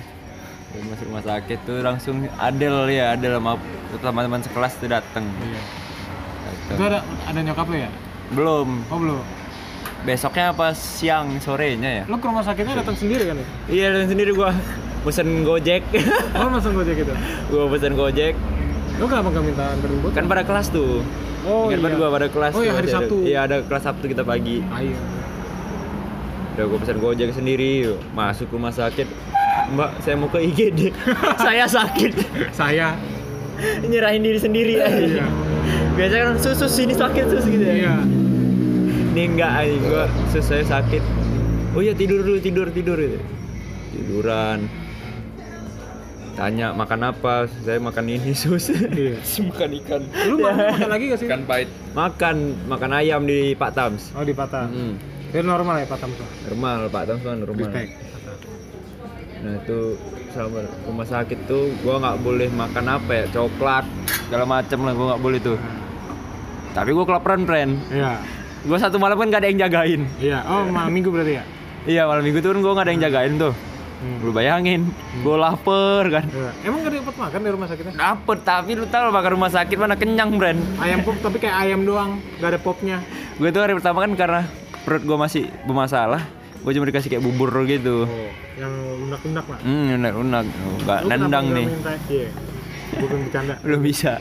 [0.66, 3.62] Terus masuk rumah sakit tuh langsung Adel ya Adel sama
[3.96, 5.62] teman-teman sekelas tuh datang Iya.
[6.44, 6.76] Dateng.
[6.76, 7.90] Itu ada ada nyokap lo ya?
[8.32, 9.22] belum Oh belum.
[10.04, 13.46] besoknya apa siang sorenya ya Lo ke rumah sakitnya datang sendiri kan ya?
[13.70, 14.50] iya dan sendiri gua
[15.02, 15.80] pesen gojek
[16.34, 17.14] Oh masang gojek gitu.
[17.48, 18.34] gua pesen gojek
[18.98, 21.06] Lo kenapa gak minta anterin kan pada kelas tuh
[21.44, 22.00] Oh Ingat banget iya.
[22.00, 23.16] gua pada kelas Oh, iya, hari ada- Sabtu.
[23.22, 24.96] iya ada kelas Sabtu kita pagi Ayo.
[26.54, 27.72] udah gua pesen gojek sendiri
[28.12, 29.10] masuk rumah sakit
[29.70, 30.94] mbak saya mau ke IGD
[31.46, 32.12] saya sakit
[32.52, 32.94] Saya.
[33.82, 35.26] nyerahin diri sendiri aja Iya.
[35.94, 37.96] biasanya kan sus sus ini sakit sus gitu ya Iya.
[39.10, 41.02] ini enggak aja gua sus saya sakit
[41.72, 43.18] oh iya tidur dulu tidur tidur gitu
[43.92, 44.66] tiduran
[46.34, 49.22] tanya makan apa saya makan ini sus Iya.
[49.50, 51.28] makan ikan Lu mau makan lagi gak sih?
[51.28, 54.66] ikan pahit makan makan ayam di Pak Tams Oh di patah.
[54.66, 54.98] Hmm,
[55.30, 56.28] Itu normal ya patah tuh.
[56.48, 57.92] normal Pak Tams kan normal Respect.
[59.36, 59.80] nah itu
[60.30, 63.84] sama rumah sakit tuh gua nggak boleh makan apa ya coklat
[64.24, 65.60] segala macem lah gua nggak boleh tuh
[66.72, 68.24] tapi gua kelaparan friend Iya.
[68.64, 70.40] gua satu malam kan gak ada yang jagain Iya.
[70.44, 71.44] Oh malam minggu berarti ya?
[71.84, 73.54] iya malam minggu tuh kan gua nggak ada yang jagain tuh
[74.04, 74.20] Hmm.
[74.20, 74.82] lu bayangin
[75.24, 76.52] gua lapar kan Iya.
[76.62, 77.94] Emang gak dapat makan di rumah sakitnya?
[77.96, 81.82] dapet tapi lu tau makan rumah sakit mana kenyang friend Ayam pop tapi kayak ayam
[81.82, 83.00] doang, gak ada popnya.
[83.34, 84.42] gue tuh hari pertama kan karena
[84.82, 86.20] perut gua masih bermasalah
[86.60, 89.60] gue cuma dikasih kayak bubur gitu Oh, yang lunak-lunak lah.
[89.62, 90.44] hmm unak unak
[90.78, 92.28] nggak Lu kenapa nendang nih minta- Iya.
[92.94, 93.54] Bukan bercanda.
[93.60, 94.14] belum bisa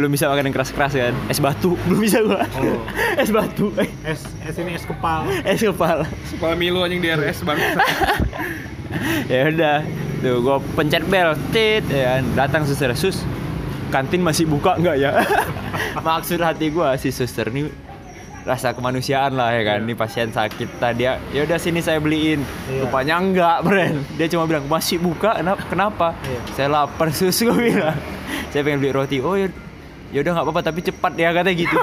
[0.00, 1.14] belum bisa makan yang keras-keras kan?
[1.28, 1.76] Es batu.
[1.84, 2.48] Belum bisa gua.
[2.56, 2.80] Oh.
[3.20, 3.68] es batu.
[4.00, 5.28] Es es ini es kepal.
[5.44, 7.60] es kepala kepala Milo anjing di RS bang
[9.32, 9.78] ya udah.
[10.24, 11.36] Tuh gua pencet bel.
[11.52, 11.84] Tit.
[11.92, 12.24] Ya kan.
[12.32, 12.88] datang suster.
[12.96, 13.20] Sus
[13.92, 15.20] kantin masih buka nggak ya?
[16.06, 17.68] Maksud hati gua si suster nih
[18.40, 19.84] rasa kemanusiaan lah ya kan?
[19.84, 21.04] Ini pasien sakit tadi.
[21.04, 22.40] Ya ya udah sini saya beliin.
[22.72, 22.88] Iya.
[22.88, 24.00] rupanya enggak brand.
[24.16, 25.36] Dia cuma bilang masih buka?
[25.36, 26.08] Kenapa kenapa?
[26.24, 26.40] Iya.
[26.56, 27.98] saya lapar sus gua bilang.
[28.48, 29.20] Saya pengen beli roti.
[29.20, 29.52] Oh ya
[30.10, 31.76] ya udah nggak apa-apa tapi cepat ya katanya gitu.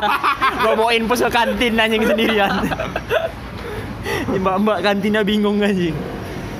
[0.62, 2.52] Gua bawa infus ke kantin anjing sendirian.
[4.02, 5.96] Ini mbak-mbak kantinnya bingung anjing.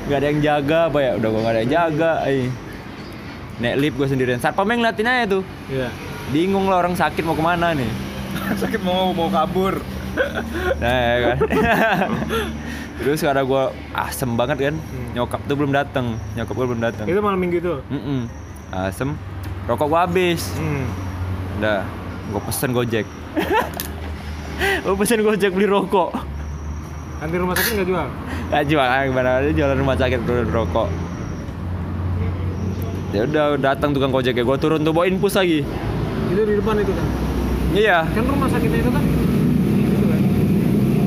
[0.08, 1.10] Nggak ada yang jaga apa ya?
[1.20, 2.38] Udah gua nggak ada yang jaga ay.
[3.60, 4.40] naik lift gua sendirian.
[4.40, 5.42] Satpam yang ngeliatin aja tuh.
[5.68, 5.88] Iya.
[6.32, 7.90] bingung lah orang sakit mau ke mana nih.
[8.62, 9.84] Sakit mau mau kabur.
[10.80, 11.36] Nah ya kan.
[13.02, 14.74] Terus karena gua asem banget kan
[15.12, 17.74] nyokap tuh belum datang nyokap gua belum datang Itu malam minggu itu.
[17.92, 18.20] Mm-mm.
[18.72, 19.12] asem
[19.64, 20.84] rokok gua habis Hmm.
[21.58, 21.86] udah
[22.28, 23.06] gua pesen gojek
[24.84, 26.10] gua pesen gojek beli rokok
[27.16, 28.06] Kantin rumah sakit nggak jual?
[28.50, 30.90] Gak jual, ah, gimana ada jualan rumah sakit turun rokok.
[33.10, 35.62] Ya udah datang tukang gojek ya, gua turun tuh bawa infus lagi.
[36.26, 37.06] Itu di depan itu kan.
[37.72, 40.20] Iya, Kan rumah sakitnya itu kan itu kan.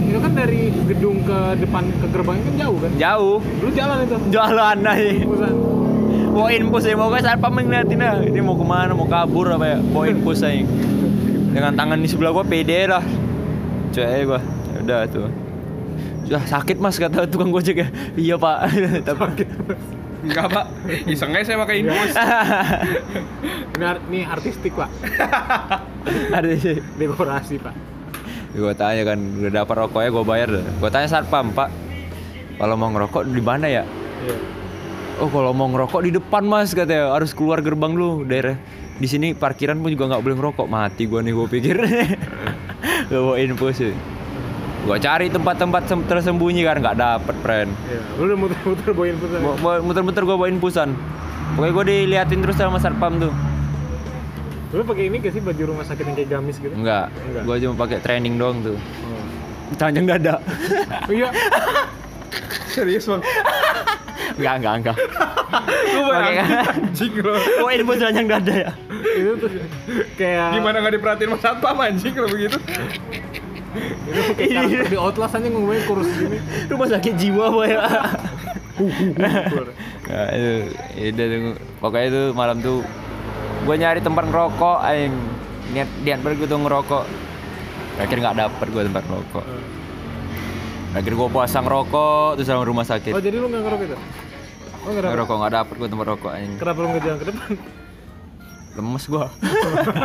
[0.08, 2.92] Itu kan dari gedung ke depan ke gerbang kan jauh kan.
[2.96, 3.38] jauh.
[3.60, 4.18] Lu jalan itu.
[4.32, 5.14] Jalan aja.
[6.36, 8.20] Bawa infus ya, mau saat apa ngeliatin ah.
[8.20, 9.78] Ini mau ke mana, mau kabur apa ya?
[9.80, 10.68] Bawa infus aja.
[11.56, 13.00] Dengan tangan di sebelah gua pede lah.
[13.96, 14.44] Cuy gua.
[14.44, 15.32] Ya udah tuh.
[16.28, 17.88] Sudah sakit mas kata tukang gojek ya.
[18.20, 18.68] Iya pak.
[19.08, 19.48] Tapi
[20.26, 20.66] enggak pak
[21.06, 22.14] iseng aja saya pakai infus
[23.78, 24.90] Ini, ini artistik pak.
[26.66, 26.82] sih.
[26.98, 27.76] Dekorasi pak.
[28.56, 31.68] gue tanya kan udah dapat rokoknya gue bayar dah gue tanya satpam pak
[32.56, 33.84] kalau mau ngerokok di mana ya
[34.24, 34.55] Iya.
[35.16, 38.60] Oh kalau mau ngerokok di depan mas katanya harus keluar gerbang dulu daerah
[38.94, 41.76] di sini parkiran pun juga nggak boleh ngerokok mati gue nih gue pikir
[43.10, 43.94] gue bawa infus sih
[44.86, 48.00] gue cari tempat-tempat sem- tersembunyi kan nggak dapet friend Iya.
[48.16, 49.30] Lu udah muter-muter bawa infus.
[49.30, 49.40] ya?
[49.40, 50.90] Gua- gua- muter-muter gue bawa infusan
[51.54, 53.34] pokoknya gue diliatin terus sama satpam tuh
[54.72, 56.72] Lu pakai ini gak sih baju rumah sakit yang kayak gamis gitu?
[56.72, 57.44] enggak Enggak.
[57.44, 59.24] gue cuma pakai training doang tuh Oh.
[59.74, 60.36] telanjang dada
[61.08, 61.30] iya.
[62.72, 63.22] serius bang?
[64.36, 64.98] Enggak enggak enggak.
[65.96, 68.72] Lu bayangin anjing lo oh infus telanjang dada ya?
[69.16, 69.50] Itu tuh
[70.20, 72.58] kayak gimana nggak diperhatiin mas satpam anjing kalau begitu?
[74.08, 76.38] Itu kayak karakter di Outlast aja ngomongnya kurus gini.
[76.68, 77.72] rumah sakit jiwa boy.
[79.16, 80.52] Nah, itu,
[81.00, 81.24] itu
[81.80, 82.84] pokoknya itu malam tuh
[83.64, 85.16] gue nyari tempat ngerokok aing.
[85.72, 87.04] Niat niat banget gue tuh ngerokok.
[88.04, 89.46] Akhirnya nggak dapet gue tempat ngerokok
[90.96, 93.98] akhirnya gue puasa ngerokok terus sama rumah Oh sakit jadi lu nggak ngerokok itu?
[94.80, 95.36] Oh nggak ngerokok.
[95.36, 97.52] nggak dapet gue tempat rokok aing Kenapa lu nggak jalan ke depan?
[98.76, 99.26] lemes gue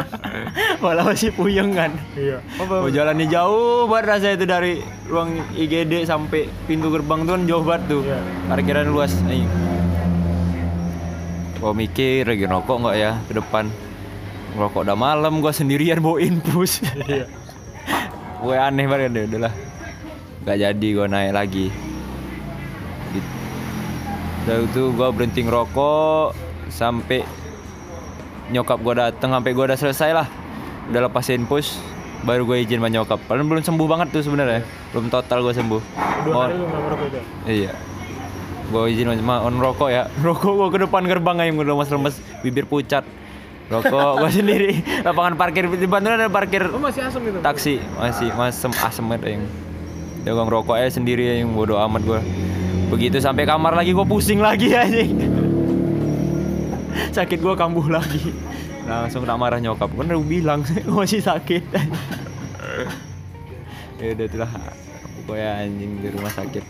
[0.83, 2.38] malah masih puyeng kan Iya.
[2.57, 4.72] Mau Oh, jalannya jauh banget rasanya itu dari
[5.07, 8.03] ruang IGD sampai pintu gerbang tuh kan jauh banget tuh.
[8.03, 8.18] Iya.
[8.46, 9.11] Parkiran luas.
[9.26, 9.50] Aing.
[11.59, 13.64] Gua mikir lagi rokok nggak ya ke depan.
[14.55, 16.79] Ngerokok udah malam gua sendirian bawa infus.
[17.05, 17.26] Iya.
[18.40, 19.53] Gue aneh banget deh udahlah.
[20.44, 21.66] Gak jadi gua naik lagi.
[24.40, 26.33] Udah itu gue berhenti ngerokok
[26.72, 27.22] sampai
[28.50, 30.26] nyokap gue dateng sampai gue udah selesai lah
[30.90, 31.76] udah lepasin push
[32.24, 35.83] baru gue izin sama nyokap padahal belum sembuh banget tuh sebenarnya belum total gue sembuh
[36.24, 37.20] Dua hari lu nggak merokok itu.
[37.48, 37.70] Iya.
[38.70, 40.03] Gue izin sama on rokok ya.
[40.24, 43.05] Rokok gue ke depan gerbang aja udah lemes-lemes, bibir pucat.
[43.72, 44.72] Rokok gue sendiri.
[45.00, 47.38] Lapangan parkir di Bandung ada parkir Oh masih asem itu.
[47.40, 49.44] taksi masih masem asem ada yang.
[50.20, 52.20] Gue ngerokok aja sendiri ya yang bodo amat gue.
[52.90, 55.02] Begitu sampai kamar lagi gue pusing lagi aja.
[57.11, 58.30] sakit gue kambuh lagi.
[58.85, 59.88] Langsung tak marah nyokap.
[59.90, 61.62] Kan udah bilang gue masih sakit.
[64.00, 64.50] ya udah itulah
[65.28, 66.64] pokoknya anjing di rumah sakit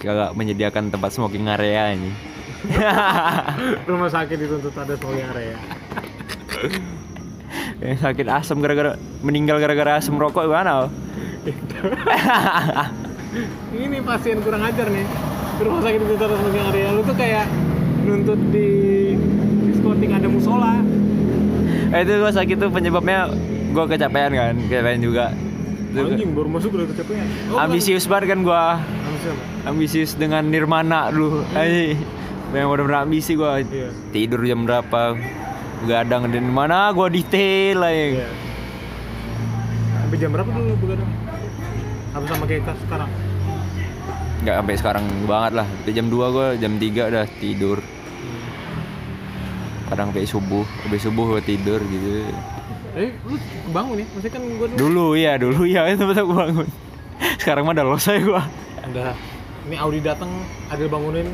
[0.00, 2.16] kagak menyediakan tempat smoking area anjing
[3.92, 5.56] Rumah sakit dituntut ada smoking area.
[7.84, 10.88] yang sakit asam gara-gara meninggal gara-gara asam rokok gimana
[13.74, 15.06] Ini pasien kurang ajar nih.
[15.54, 16.88] Di rumah sakit dituntut ada smoking area.
[16.90, 17.46] Lu tuh kayak
[18.02, 18.68] nuntut di
[19.64, 20.74] diskotik ada musola.
[21.86, 23.30] eh, itu gua sakit tuh penyebabnya
[23.70, 25.30] gua kecapean kan kecapean juga
[25.94, 27.22] Anjing baru masuk udah kecapean.
[27.48, 29.38] Oh, ambisius banget kan gua Ambisius.
[29.64, 32.02] ambisius dengan nirmana dulu anjing
[32.50, 33.94] yang bener-bener ambisi gua Iya.
[34.10, 35.14] tidur jam berapa
[35.80, 38.26] begadang dan mana gua detail lah Iya.
[39.96, 41.10] Sampai jam berapa dulu begadang?
[42.14, 43.10] Habis sama kayak sekarang.
[44.44, 45.66] nggak sampai sekarang banget lah.
[45.66, 47.78] Sampai jam 2 gua jam 3 udah tidur.
[49.90, 50.64] Kadang sampai subuh.
[50.84, 52.30] Sampai subuh gua tidur gitu.
[52.94, 53.34] Eh, lu
[53.74, 54.06] bangun ya?
[54.14, 56.68] Maksudnya kan gua dulu dulu ya dulu ya itu betul gua bangun.
[57.42, 58.42] Sekarang mah udah los aja gua.
[58.86, 59.12] Udah.
[59.64, 60.30] Ini Audi datang
[60.70, 61.26] Adil bangunin.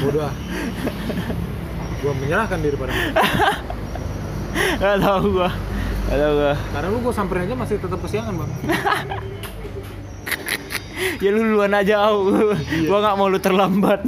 [0.00, 0.34] Bodoh ah.
[2.00, 2.94] Gua menyerahkan diri pada
[4.80, 5.50] nggak tahu gua.
[6.08, 6.54] Nggak tahu gua.
[6.72, 8.50] Karena lu gua samperin aja masih tetap kesiangan bang
[11.18, 12.28] ya lu duluan aja au.
[12.86, 14.00] Gua nggak mau lu terlambat.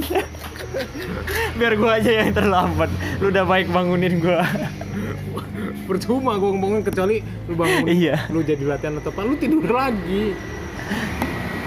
[1.57, 2.89] Biar gua aja yang terlambat.
[3.21, 4.45] Lu udah baik bangunin gua.
[5.83, 8.31] Percuma gua bangun kecuali lu bangun Iya.
[8.31, 10.31] lu jadi latihan atau apa lu tidur lagi.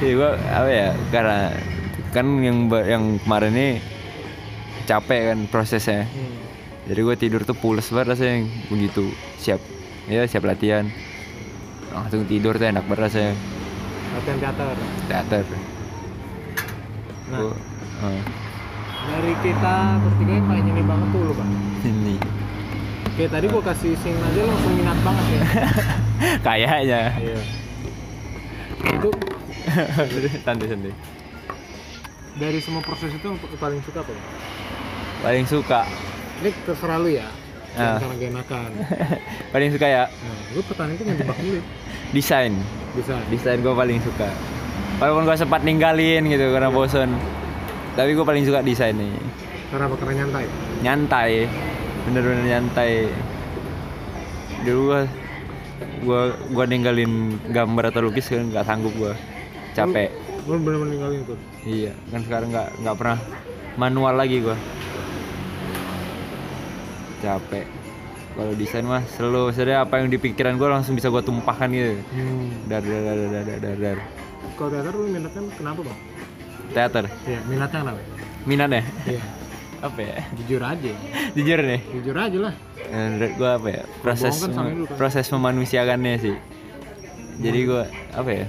[0.01, 1.39] Ya gua apa ya karena
[2.12, 3.69] kan yang yang kemarin ini
[4.89, 6.07] capek kan prosesnya.
[6.07, 6.35] Hmm.
[6.87, 9.11] jadi gue tidur tuh pules banget rasanya begitu.
[9.43, 9.59] Siap
[10.07, 10.87] ya siap latihan.
[11.91, 13.33] Langsung tidur tuh enak banget rasanya
[14.16, 14.76] latihan teater.
[15.09, 15.44] Teater.
[17.26, 17.38] Nah.
[17.42, 17.52] Gua,
[18.07, 18.22] eh,
[19.07, 21.50] dari kita bertiga yang paling ini banget tuh lu bang
[21.85, 22.16] ini.
[23.16, 25.40] Kayak tadi gua kasih sing aja lu langsung minat banget ya.
[26.46, 27.00] Kayaknya.
[27.20, 27.38] Iya.
[28.96, 29.11] Itu.
[30.46, 30.94] Santai santai.
[32.37, 34.12] Dari semua proses itu yang paling suka apa
[35.24, 35.81] paling suka.
[36.44, 37.29] Ini terserah lu ya.
[37.76, 38.00] Ah.
[38.00, 38.70] karena gak enakan
[39.52, 40.05] paling suka ya.
[40.09, 41.61] Nah lu pertanyaan itu ngejebak dulu
[42.16, 42.52] desain
[42.97, 43.15] bisa.
[43.29, 44.33] Desain gue paling suka.
[44.97, 47.13] Walaupun gue sempat ninggalin gitu karena bosen.
[47.93, 49.13] Tapi gue paling suka desain nih
[49.67, 49.97] karena apa?
[49.99, 50.45] Karena nyantai?
[50.85, 51.33] Nyantai.
[52.07, 52.93] Bener-bener nyantai.
[54.63, 55.03] Dulu gue
[56.07, 56.23] gue
[56.55, 57.13] gue ninggalin
[57.51, 59.13] gambar atau lukis kan nggak sanggup gue
[59.75, 60.09] capek.
[60.47, 61.35] Lu bener-bener ninggalin itu
[61.67, 63.19] iya kan sekarang nggak nggak pernah
[63.75, 64.57] manual lagi gue
[67.21, 67.67] capek
[68.37, 71.96] kalau desain mah selalu maksudnya apa yang di pikiran gue langsung bisa gue tumpahkan gitu.
[72.12, 72.68] Hmm.
[72.68, 73.99] dar dar dar dar dar dar, dar.
[74.61, 75.99] kalau teater lu minatnya kenapa bang?
[76.77, 77.05] Teater?
[77.25, 78.01] Iya minatnya kenapa?
[78.44, 78.83] Minat ya?
[79.09, 79.22] Iya.
[79.87, 80.16] Apa ya?
[80.37, 80.92] Jujur aja.
[81.33, 81.81] Jujur nih?
[81.96, 82.55] Jujur aja lah.
[82.87, 83.83] Eh, menurut gue apa ya?
[84.01, 84.96] Proses kan dulu kan.
[84.96, 86.37] proses memanusiakannya sih.
[87.42, 87.83] Jadi gue
[88.14, 88.46] apa ya?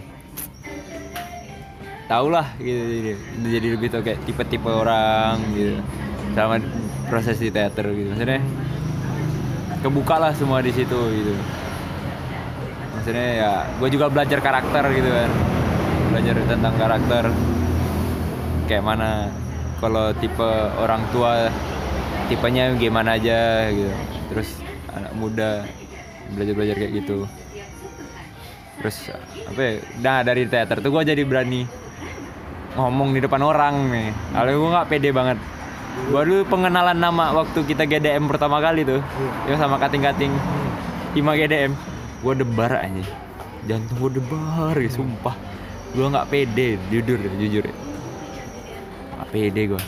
[2.08, 3.12] Tau lah gitu jadi,
[3.44, 5.84] jadi lebih tau kayak tipe-tipe orang gitu.
[6.32, 6.64] Sama
[7.12, 8.08] proses di teater gitu.
[8.16, 8.40] Maksudnya
[9.82, 11.34] kebuka lah semua di situ gitu.
[12.98, 15.30] Maksudnya ya gue juga belajar karakter gitu kan.
[16.12, 17.24] Belajar tentang karakter.
[18.68, 19.32] Kayak mana
[19.80, 20.50] kalau tipe
[20.82, 21.48] orang tua
[22.28, 23.94] tipenya gimana aja gitu.
[24.34, 24.50] Terus
[24.92, 25.64] anak muda
[26.36, 27.18] belajar belajar kayak gitu.
[28.78, 28.98] Terus
[29.48, 31.64] apa ya nah dari teater tuh gue jadi berani
[32.76, 34.10] ngomong di depan orang nih.
[34.36, 35.40] Kalau gue nggak pede banget
[36.08, 39.02] dulu pengenalan nama waktu kita GDM pertama kali tuh.
[39.50, 40.32] Yang sama kating-kating.
[41.18, 41.74] Hima GDM
[42.18, 43.06] gue debar aja
[43.68, 45.36] jantung gue debar ya sumpah.
[45.92, 47.64] Gue nggak pede jujur deh, jujur.
[47.68, 47.76] Ya
[49.18, 49.84] nggak pede gue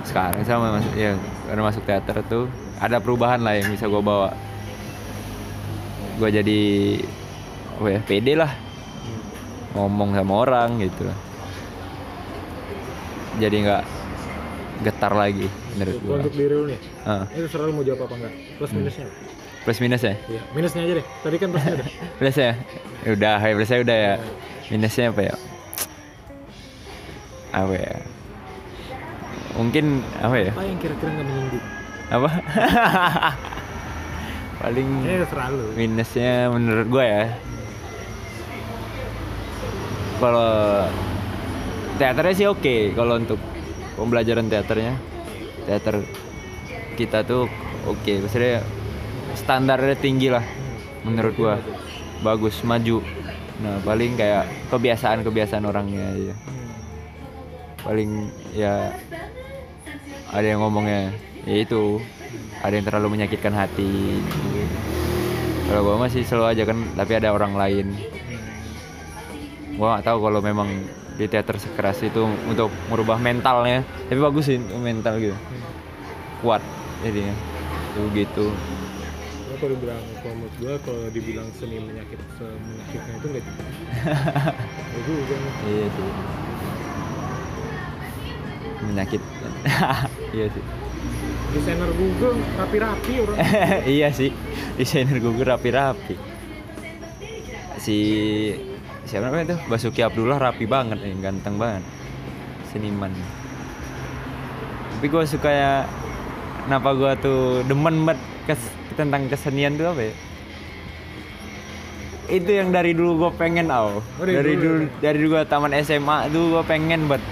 [0.00, 1.12] sekarang sama masuk ya
[1.44, 2.48] karena masuk teater tuh
[2.80, 4.32] ada perubahan lah yang bisa gue bawa.
[6.16, 6.60] Gue jadi
[7.80, 8.52] apa ya pede lah.
[9.74, 11.06] Ngomong sama orang gitu.
[13.38, 13.82] Jadi nggak
[14.80, 18.32] getar lagi menurut gue untuk diri lu nih Ah, itu lu mau jawab apa enggak.
[18.56, 19.04] Plus minusnya.
[19.60, 20.14] Plus minus ya?
[20.24, 21.06] Iya minusnya aja deh.
[21.20, 21.84] Tadi kan plusnya ada.
[22.18, 22.50] Plus ya?
[23.06, 24.14] Udah ya plusnya udah ya.
[24.68, 25.34] Minusnya apa ya?
[27.50, 27.94] Apa ya?
[29.52, 29.84] Mungkin
[30.16, 30.50] apa ya?
[30.50, 31.64] Apa yang kira-kira nggak menyinggung?
[32.08, 32.28] apa?
[34.60, 35.62] Paling Eh, selalu.
[35.74, 37.24] minusnya menurut gue ya.
[40.16, 40.52] Kalau
[41.96, 43.40] teaternya sih oke kalau untuk
[44.00, 44.96] pembelajaran teaternya.
[45.68, 46.00] Teater
[46.96, 47.44] kita tuh
[47.84, 48.64] oke maksudnya
[49.36, 50.42] standarnya tinggi lah
[51.04, 51.60] menurut gua.
[52.24, 53.04] Bagus maju.
[53.60, 56.34] Nah paling kayak kebiasaan kebiasaan orangnya aja
[57.80, 58.92] paling ya
[60.30, 61.10] ada yang ngomongnya
[61.48, 61.98] ya itu
[62.60, 64.20] ada yang terlalu menyakitkan hati.
[65.66, 67.86] Kalau gua masih selalu aja kan tapi ada orang lain.
[69.80, 70.68] Gua nggak tahu kalau memang
[71.20, 73.84] di teater sekeras itu untuk merubah mentalnya.
[74.08, 75.36] Tapi bagus sih mental gitu.
[76.40, 76.64] Kuat
[77.04, 77.36] jadinya.
[77.92, 78.48] Tuh gitu.
[78.48, 83.44] Gua kalau dibilang kalau menurut gua kalau dibilang seni menyakit menyakitkan itu nggak.
[83.44, 85.36] Nggak juga.
[85.68, 86.08] iya sih.
[88.80, 89.52] Menyakitkan
[90.40, 90.64] iya sih.
[91.50, 93.36] Desainer Google rapi-rapi orang.
[94.00, 94.32] iya sih.
[94.80, 96.16] Desainer Google rapi-rapi.
[97.76, 97.98] Si
[99.10, 99.58] siapa namanya tuh?
[99.66, 101.82] Basuki Abdullah rapi banget nih ganteng banget.
[102.70, 103.10] Seniman.
[104.94, 105.72] Tapi gue suka ya
[106.64, 110.14] kenapa gue tuh demen banget kes- tentang kesenian tuh apa ya?
[112.30, 115.74] Itu yang dari dulu gue pengen aw Oh, dari dari, dulu dulu dari dulu taman
[115.82, 117.26] SMA tuh gue pengen banget.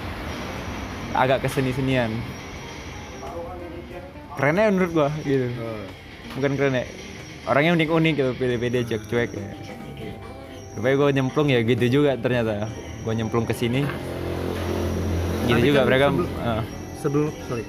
[1.15, 2.11] Agak keseni senian
[4.39, 5.51] kerennya menurut gua gitu.
[5.59, 5.83] Oh.
[6.39, 6.87] bukan keren ya
[7.51, 9.47] orangnya unik-unik gitu pede-pede cuek-cuek ya
[10.73, 12.69] Supaya gue nyemplung ya gitu juga ternyata.
[13.01, 13.83] Gue nyemplung ke sini.
[15.45, 16.63] Gitu Tapi juga kan mereka sebelum- ah,
[16.99, 17.65] Sebelum sorry.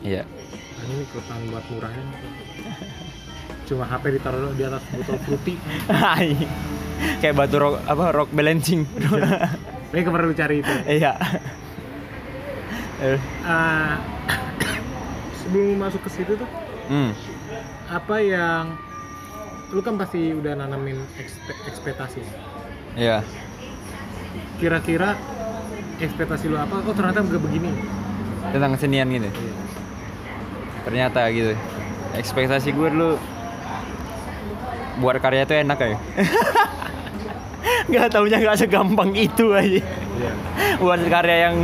[0.00, 0.22] iya.
[0.82, 2.04] Ini kelihatan buat murahnya.
[3.62, 5.54] Cuma HP ditaruh di atas botol fruity.
[7.22, 8.82] kayak batu rock apa rock balancing.
[9.92, 10.72] Ini kemarin lu cari itu.
[10.88, 11.12] iya.
[13.02, 13.98] Eh, Ah,
[15.42, 16.46] sebelum masuk ke situ tuh
[16.86, 17.10] hmm.
[17.90, 18.78] apa yang
[19.72, 22.20] lu kan pasti udah nanamin ekspe- ekspektasi.
[22.92, 23.24] Iya.
[24.60, 25.16] Kira-kira
[25.96, 26.84] ekspektasi lu apa?
[26.84, 27.72] Oh ternyata nggak begini.
[28.52, 29.28] Tentang kesenian gitu.
[30.84, 31.56] Ternyata gitu.
[32.12, 33.10] Ekspektasi gue dulu
[35.00, 35.96] buat karya itu enak ya
[37.88, 39.80] nggak taunya nggak segampang itu aja.
[39.80, 40.32] Iya.
[40.76, 41.56] Buat karya yang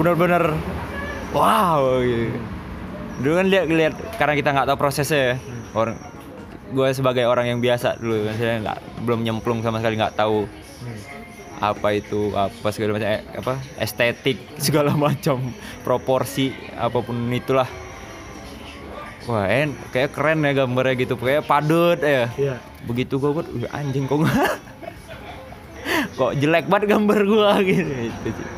[0.00, 0.56] benar-benar
[1.36, 2.32] wow gitu.
[3.20, 5.36] dulu kan lihat lihat karena kita nggak tahu prosesnya ya.
[5.76, 6.00] Orang
[6.70, 10.46] gue sebagai orang yang biasa dulu maksudnya nggak belum nyemplung sama sekali nggak tahu
[10.80, 10.96] Hmm.
[11.60, 15.52] apa itu apa segala macam eh, apa estetik segala macam
[15.84, 17.68] proporsi apa pun itulah
[19.28, 24.08] wah en kayak keren ya gambarnya gitu kayak padet ya iya begitu gue "Wih, anjing
[24.08, 24.24] kok
[26.18, 28.48] kok jelek banget gambar gua gitu itu sih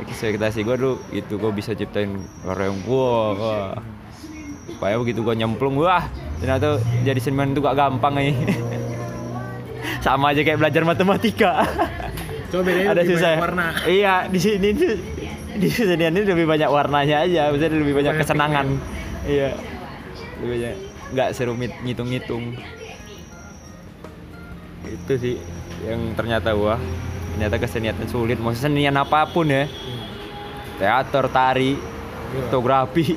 [0.00, 2.08] ekspektasi gue dulu itu gue bisa ciptain
[2.42, 3.72] karya yang wah, wah.
[4.64, 6.08] supaya begitu gue nyemplung wah
[6.42, 6.68] ternyata
[7.00, 8.34] jadi seniman itu gak gampang nih
[10.04, 11.62] sama aja kayak belajar matematika.
[12.50, 13.66] Coba ada susah warna.
[13.86, 14.98] Iya di sini tuh
[15.52, 17.48] di kesenian ini lebih banyak warnanya aja.
[17.48, 18.66] Maksudnya lebih banyak Banyak kesenangan.
[19.24, 19.54] iya.
[20.36, 20.74] Lebih banyak
[21.12, 22.58] nggak serumit ngitung-ngitung.
[24.82, 25.36] Itu sih
[25.82, 26.78] yang ternyata wah
[27.32, 28.36] ternyata kesenian itu sulit.
[28.36, 29.70] Mau kesenian apa pun ya.
[30.76, 31.78] Teater tari
[32.32, 32.48] Iya.
[32.48, 33.12] fotografi.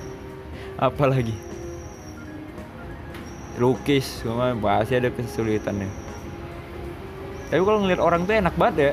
[0.80, 1.36] Apalagi
[3.60, 5.86] lukis semua pasti ada kesulitannya.
[7.46, 8.92] Tapi kalau ngeliat orang tuh enak banget ya.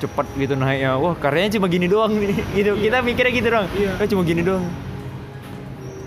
[0.00, 0.96] Cepet gitu naiknya.
[0.96, 2.16] Wah karyanya cuma gini doang
[2.56, 3.68] gitu kita mikirnya gitu doang.
[3.70, 3.92] Iya.
[4.00, 4.64] "Eh, cuma gini doang.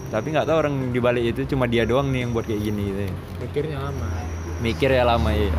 [0.08, 2.82] Tapi nggak tahu orang di balik itu cuma dia doang nih yang buat kayak gini
[2.88, 3.13] gitu ya.
[3.40, 4.08] mikirnya lama.
[4.58, 5.54] Mikir ya lama ya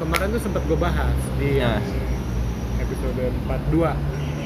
[0.00, 1.76] kemarin tuh sempat gue bahas di Nah.
[2.80, 3.92] episode 42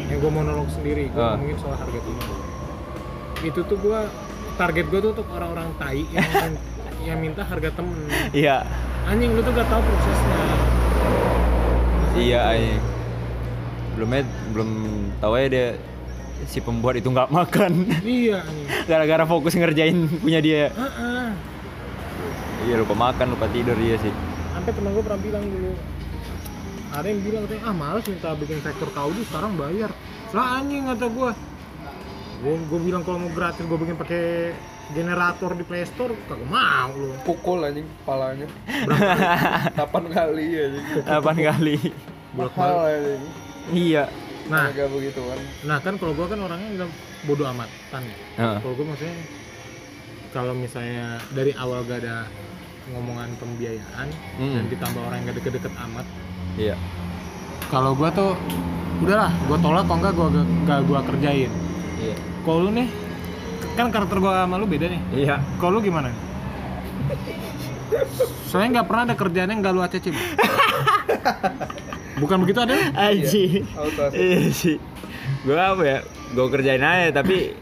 [0.04, 1.08] yang gue monolog sendiri.
[1.08, 1.38] Gue Ah.
[1.38, 2.28] ngomongin soal harga timah
[3.44, 4.00] itu tuh gue
[4.54, 6.54] target gue tuh untuk orang-orang tai yang
[7.04, 8.08] yang minta harga temen.
[8.32, 8.64] Iya.
[9.04, 10.38] Anjing lu tuh gak tahu prosesnya.
[12.14, 12.64] Iya ay.
[13.94, 14.70] belumnya belum
[15.22, 15.66] tahu ya dia
[16.50, 17.86] si pembuat itu nggak makan.
[18.02, 18.68] Iya anjing.
[18.90, 20.70] Gara-gara fokus ngerjain punya dia.
[22.64, 24.10] Iya lupa makan lupa tidur iya sih.
[24.50, 25.72] Sampai temen gue pernah bilang dulu.
[26.94, 29.90] Ada yang bilang ah males minta bikin vektor audio sekarang bayar.
[30.34, 31.30] Lah anjing kata gue
[32.36, 34.52] gue gue bilang kalau mau gratis gue bikin pakai
[34.90, 38.46] generator di Playstore kagak mau lu Pukul anjing kepalanya.
[39.72, 40.84] Kapan kali anjing.
[41.00, 41.76] delapan kali
[42.34, 43.22] Mahal anjing.
[43.70, 44.04] iya
[44.44, 45.40] nah Harga begitu kan.
[45.64, 46.92] nah kan kalau gue kan orangnya bilang
[47.24, 48.04] bodoh amat kan
[48.36, 48.58] Heeh.
[48.60, 49.16] kalau gue maksudnya
[50.30, 52.28] kalau misalnya dari awal gak ada
[52.86, 54.52] ngomongan pembiayaan Hmm.
[54.52, 56.04] dan ditambah orang yang gak deket-deket amat
[56.54, 56.76] iya
[57.64, 58.36] kalau gua tuh
[59.00, 60.26] udahlah gue tolak kok enggak gue
[60.62, 61.52] gak gue kerjain
[62.00, 62.16] iya.
[62.44, 62.88] Kalau lu nih
[63.74, 65.02] kan karakter gue sama lu beda nih.
[65.14, 65.36] Iya.
[65.58, 66.10] Kalau lu gimana?
[68.48, 70.06] Soalnya nggak pernah ada kerjaan yang nggak lu ACC
[72.18, 74.16] bukan begitu ada Aji Auto asik.
[74.16, 74.76] iya sih.
[75.44, 75.98] Gue apa ya?
[76.32, 77.54] Gue kerjain aja tapi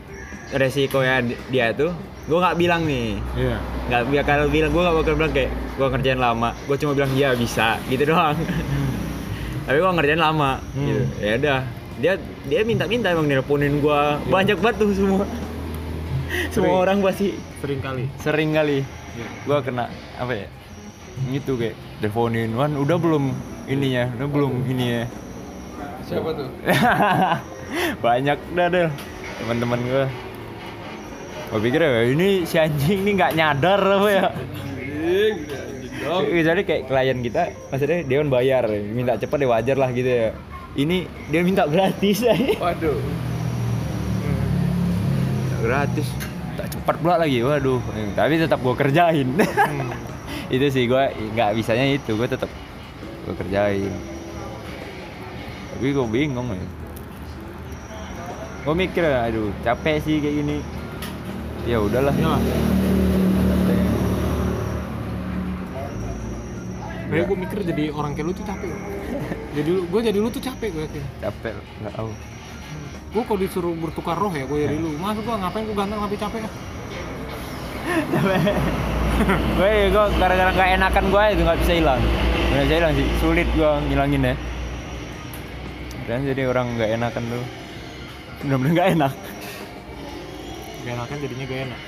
[0.52, 1.92] resiko ya dia tuh
[2.28, 3.18] gue nggak bilang nih.
[3.34, 3.56] Iya.
[3.90, 6.50] Nggak biar kalau bilang gue nggak bakal bilang kayak gue ngerjain lama.
[6.68, 7.80] Gue cuma bilang iya bisa.
[7.90, 8.38] Gitu doang.
[9.66, 10.60] Tapi gue ngerjain lama.
[10.76, 10.86] Hmm.
[10.86, 11.60] gitu ya udah
[12.00, 12.16] dia
[12.48, 15.24] dia minta-minta emang nelponin gue banyak banget tuh semua.
[16.48, 16.82] Semua Sering.
[16.88, 17.28] orang pasti.
[17.60, 18.04] Sering kali.
[18.16, 18.78] Sering kali.
[19.44, 20.48] Gue kena apa ya
[21.28, 23.36] gitu kayak teleponin wan udah belum
[23.68, 25.04] ininya udah belum ini ya.
[26.08, 26.48] Siapa tuh?
[28.04, 28.88] banyak dah deh
[29.40, 30.04] teman-teman gue
[31.52, 34.26] gue pikir ya ini si anjing ini nggak nyadar apa ya.
[36.02, 40.28] Kecuali kayak klien kita, maksudnya dia kan bayar, minta cepat ya wajar lah gitu ya.
[40.72, 42.32] Ini dia minta gratis ya.
[42.62, 42.96] Waduh.
[45.62, 46.08] gratis.
[46.52, 47.78] Tak cepat pula lagi, waduh.
[47.94, 49.24] Eh, Tapi tetap gue kerjain.
[49.30, 49.88] Hmm.
[50.54, 52.50] itu sih gue nggak bisanya itu, gue tetap
[53.24, 53.92] gue kerjain.
[55.72, 56.66] Tapi gue bingung ya.
[58.66, 60.56] Gue mikir, aduh capek sih kayak gini.
[61.64, 62.12] Ya udahlah.
[62.18, 62.34] ya
[63.48, 63.78] Capek.
[67.06, 68.91] Kayak gue mikir jadi orang kayak lu tuh capek
[69.52, 71.04] jadi lu gue jadi lu tuh capek gue yakin.
[71.20, 71.52] Capek,
[71.84, 72.10] nggak tahu.
[73.12, 74.96] gue kalau disuruh bertukar roh ya gue jadi lu.
[74.96, 76.40] Masa gue ngapain gue ganteng tapi capek?
[76.42, 78.20] Ya
[79.60, 82.00] gue gue gara-gara nggak enakan gue itu nggak bisa hilang.
[82.52, 84.34] Nggak bisa hilang sih sulit gue ngilangin ya.
[86.08, 87.44] Dan jadi orang nggak enakan tuh.
[88.42, 89.12] Bener-bener nggak enak.
[90.82, 91.80] Gak enakan jadinya gak enak.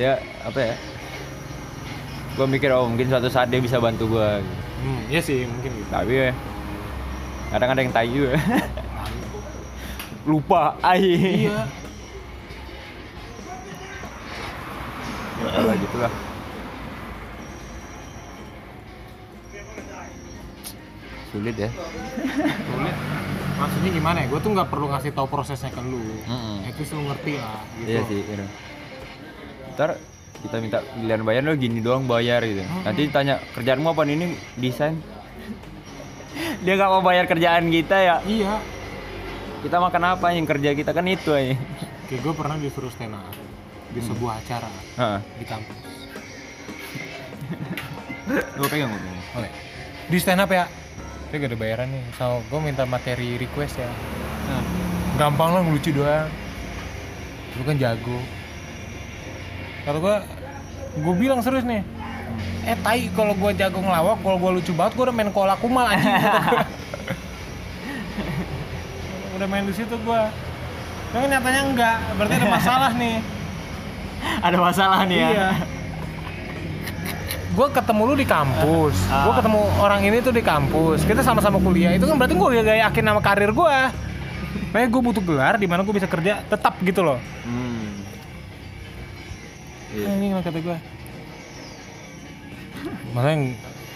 [0.00, 0.12] Dia
[0.48, 0.74] apa ya?
[2.32, 4.40] Gue mikir oh mungkin suatu saat dia bisa bantu gue
[4.82, 5.88] hmm iya sih mungkin gitu.
[5.88, 6.30] Tapi ya
[7.54, 8.36] kadang ada yang tai juga.
[10.28, 11.46] Lupa ai.
[11.46, 11.58] Iya.
[15.42, 16.12] Ya gitu lah
[21.32, 21.70] sulit ya.
[22.68, 22.96] Sulit.
[23.56, 24.26] Maksudnya gimana ya?
[24.28, 26.04] Gue tuh nggak perlu ngasih tahu prosesnya ke lu.
[26.28, 26.68] Mm-mm.
[26.68, 27.88] itu lu ngerti lah gitu.
[27.88, 28.46] Iya sih, iya.
[29.72, 29.90] Ntar
[30.40, 32.64] kita minta giliran bayar lo gini doang bayar gitu.
[32.82, 34.14] Nanti tanya kerjaanmu apa nih?
[34.16, 34.26] ini
[34.56, 34.96] desain.
[36.64, 38.16] Dia nggak mau bayar kerjaan kita ya.
[38.24, 38.56] iya
[39.62, 41.54] Kita makan apa yang kerja kita kan itu aja.
[42.08, 43.30] kayak gue pernah disuruh stand up
[43.88, 44.68] di sebuah acara
[44.98, 45.20] Heeh.
[45.38, 45.78] di kampus
[48.58, 49.18] Gue pegang gue pegang.
[49.34, 49.50] Oke.
[50.08, 50.64] Di stand up ya.
[51.28, 52.04] Tapi gak ada bayaran nih.
[52.14, 53.88] So, gue minta materi request ya.
[53.88, 54.62] Nah,
[55.16, 56.28] gampang lah ngelucu doang.
[57.54, 58.18] Lu kan jago.
[59.82, 60.16] Kalau gue,
[60.98, 61.82] gue bilang serius nih.
[62.62, 65.84] Eh tai kalau gue jago ngelawak, kalau gue lucu banget, gue udah main kolak kumal
[65.84, 66.14] anjing.
[66.22, 66.62] kata gua.
[69.36, 70.20] udah main di situ gue.
[71.12, 73.16] Tapi nyatanya enggak, berarti ada masalah nih.
[74.46, 75.28] Ada masalah nih ya.
[75.34, 75.50] Iya.
[77.52, 79.28] gue ketemu lu di kampus, Ah.
[79.28, 82.78] gue ketemu orang ini tuh di kampus, kita sama-sama kuliah, itu kan berarti gue udah
[82.88, 83.76] yakin sama karir gue.
[84.72, 87.20] Makanya gue butuh gelar di mana gue bisa kerja tetap gitu loh.
[87.44, 87.91] Hmm.
[89.92, 90.06] Iya.
[90.16, 90.78] Ini kata gue.
[93.12, 93.36] Makanya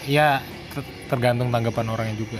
[0.05, 0.27] ya
[0.71, 2.39] ter- tergantung tanggapan orangnya juga.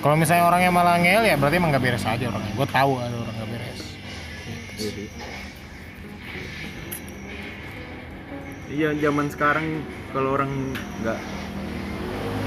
[0.00, 2.52] Kalau misalnya orangnya malah ngel ya berarti emang gak beres aja orangnya.
[2.56, 3.80] Gue tahu ada orang gak beres.
[8.74, 10.50] Iya zaman sekarang kalau orang
[11.04, 11.18] nggak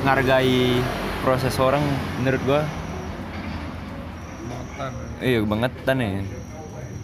[0.03, 0.83] ngargai
[1.23, 1.79] proses orang
[2.19, 2.61] menurut gua
[4.47, 4.91] Makan.
[5.23, 6.09] iya kebangetan ya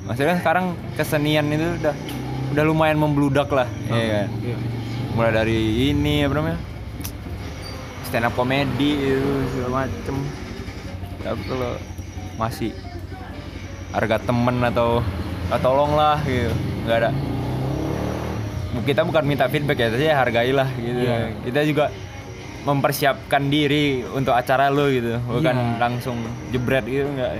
[0.03, 0.65] maksudnya sekarang
[0.99, 1.95] kesenian itu udah
[2.53, 3.65] udah lumayan membludak lah.
[3.85, 4.27] Iya kan?
[4.39, 4.55] Iya.
[5.13, 5.57] mulai dari
[5.89, 6.59] ini apa namanya?
[8.05, 10.15] Stand up comedy itu segala macem.
[11.19, 11.71] Tapi kalau
[12.33, 12.71] masih
[13.89, 15.01] harga temen atau
[15.49, 16.53] ah, tolong lah gitu.
[16.85, 17.11] Nggak ada.
[18.83, 20.99] Kita bukan minta feedback ya tapi hargailah gitu.
[21.05, 21.17] Iya.
[21.45, 21.85] kita juga
[22.63, 25.17] mempersiapkan diri untuk acara lo gitu.
[25.19, 25.77] Bukan Iya.
[25.77, 27.31] langsung jebret gitu nggak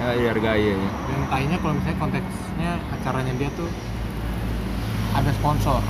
[0.00, 3.68] ya dihargai ya Dan tainya kalau misalnya konteksnya acaranya dia tuh
[5.10, 5.80] ada sponsor.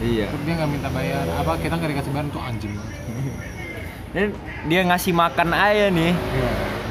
[0.00, 1.24] iya Terus dia nggak minta bayar.
[1.34, 2.74] Apa kita nggak dikasih bayar tuh anjing.
[4.14, 4.28] Dan
[4.64, 6.50] dia ngasih makan aja nih Iya.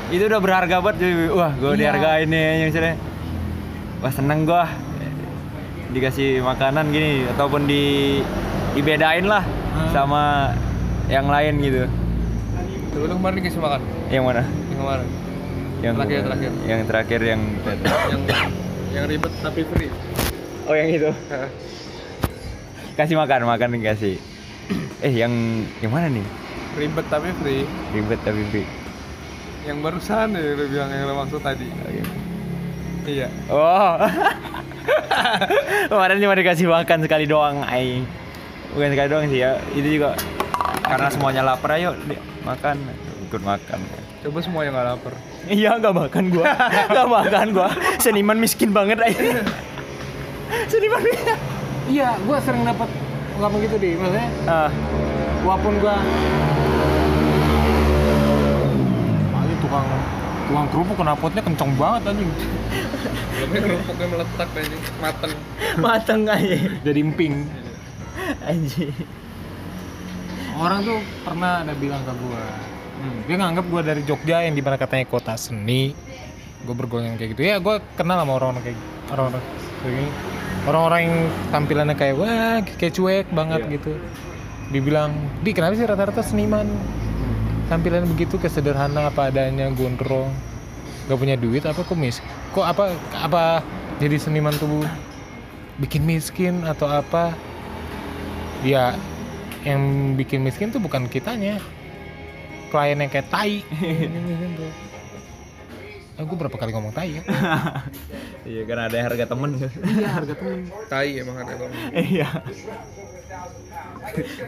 [0.09, 1.27] itu udah berharga banget cuy.
[1.29, 1.79] wah gue Iya.
[1.79, 2.95] dihargain nih yang misalnya
[3.99, 4.63] wah seneng gue
[5.89, 7.83] dikasih makanan gini ataupun di
[8.71, 9.89] dibedain lah Hmm.
[9.89, 10.23] sama
[11.07, 11.85] yang lain gitu
[12.91, 13.81] lu kemarin dikasih makan.
[14.09, 15.07] yang mana Yang kemarin.
[15.79, 16.51] Yang Terakhir, terakhir.
[16.61, 17.41] yang terakhir yang
[18.09, 18.21] yang
[18.91, 19.91] yang ribet tapi free.
[20.65, 21.11] oh yang itu
[22.93, 24.19] kasih makan makan dikasih
[24.99, 25.31] eh yang
[25.79, 26.25] yang mana nih
[26.75, 28.67] ribet tapi free Ribet tapi free.
[29.63, 31.67] yang barusan ya lu bilang yang lo maksud tadi
[33.05, 33.97] iya Oh.
[35.89, 38.05] Kemarin cuma dikasih makan sekali doang, aing.
[38.69, 39.57] Bukan sekali doang sih ya.
[39.73, 40.13] Itu juga
[40.79, 41.97] karena semuanya lapar ayo
[42.41, 42.77] makan
[43.23, 43.79] ikut makan.
[44.19, 45.13] coba semua yang nggak lapar
[45.47, 46.45] Iya nggak makan gua,
[46.91, 47.69] nggak makan gua.
[47.97, 49.39] Seniman miskin banget aja.
[50.67, 51.37] Seniman miskin.
[51.89, 52.89] Iya, gua sering dapat
[53.39, 53.93] nggak begitu deh.
[53.95, 54.69] Maksudnya, Ah,
[55.41, 55.95] walaupun gua
[59.39, 59.87] Ayo tukang
[60.49, 62.31] tukang kerupuk knalpotnya kenceng banget anjing.
[63.39, 65.31] belum kerupuknya meletak aja mateng
[65.79, 66.57] mateng aja.
[66.83, 67.47] Jadi emping.
[68.43, 68.91] Anjing.
[70.59, 72.43] Orang tuh pernah ada bilang ke gua,
[72.99, 75.95] hmm, dia nganggap gua dari Jogja yang di mana katanya kota seni.
[76.67, 77.41] Gue bergolong kayak gitu.
[77.47, 78.79] Ya, gua kenal sama orang-orang kayak
[79.15, 79.43] orang-orang
[79.79, 80.11] kayak gini.
[80.67, 81.15] Orang-orang yang
[81.55, 83.73] tampilannya kayak wah kayak cuek banget Iya.
[83.79, 83.91] gitu.
[84.69, 86.67] Dibilang, di kenapa sih rata-rata seniman
[87.69, 90.33] tampilan begitu kesederhana apa adanya gondrong
[91.05, 92.17] gak punya duit apa kok mis
[92.49, 93.61] kok apa apa
[94.01, 94.81] jadi seniman tuh
[95.77, 97.37] bikin miskin atau apa
[98.65, 98.97] ya
[99.61, 101.61] yang bikin miskin tuh bukan kitanya
[102.69, 103.59] klien yang kayak tai
[106.15, 107.23] eh, gue berapa kali ngomong tai ya
[108.49, 109.51] Iya karena ada harga temen.
[109.61, 110.57] iya harga temen
[110.91, 112.27] tai emang ada lo Iya.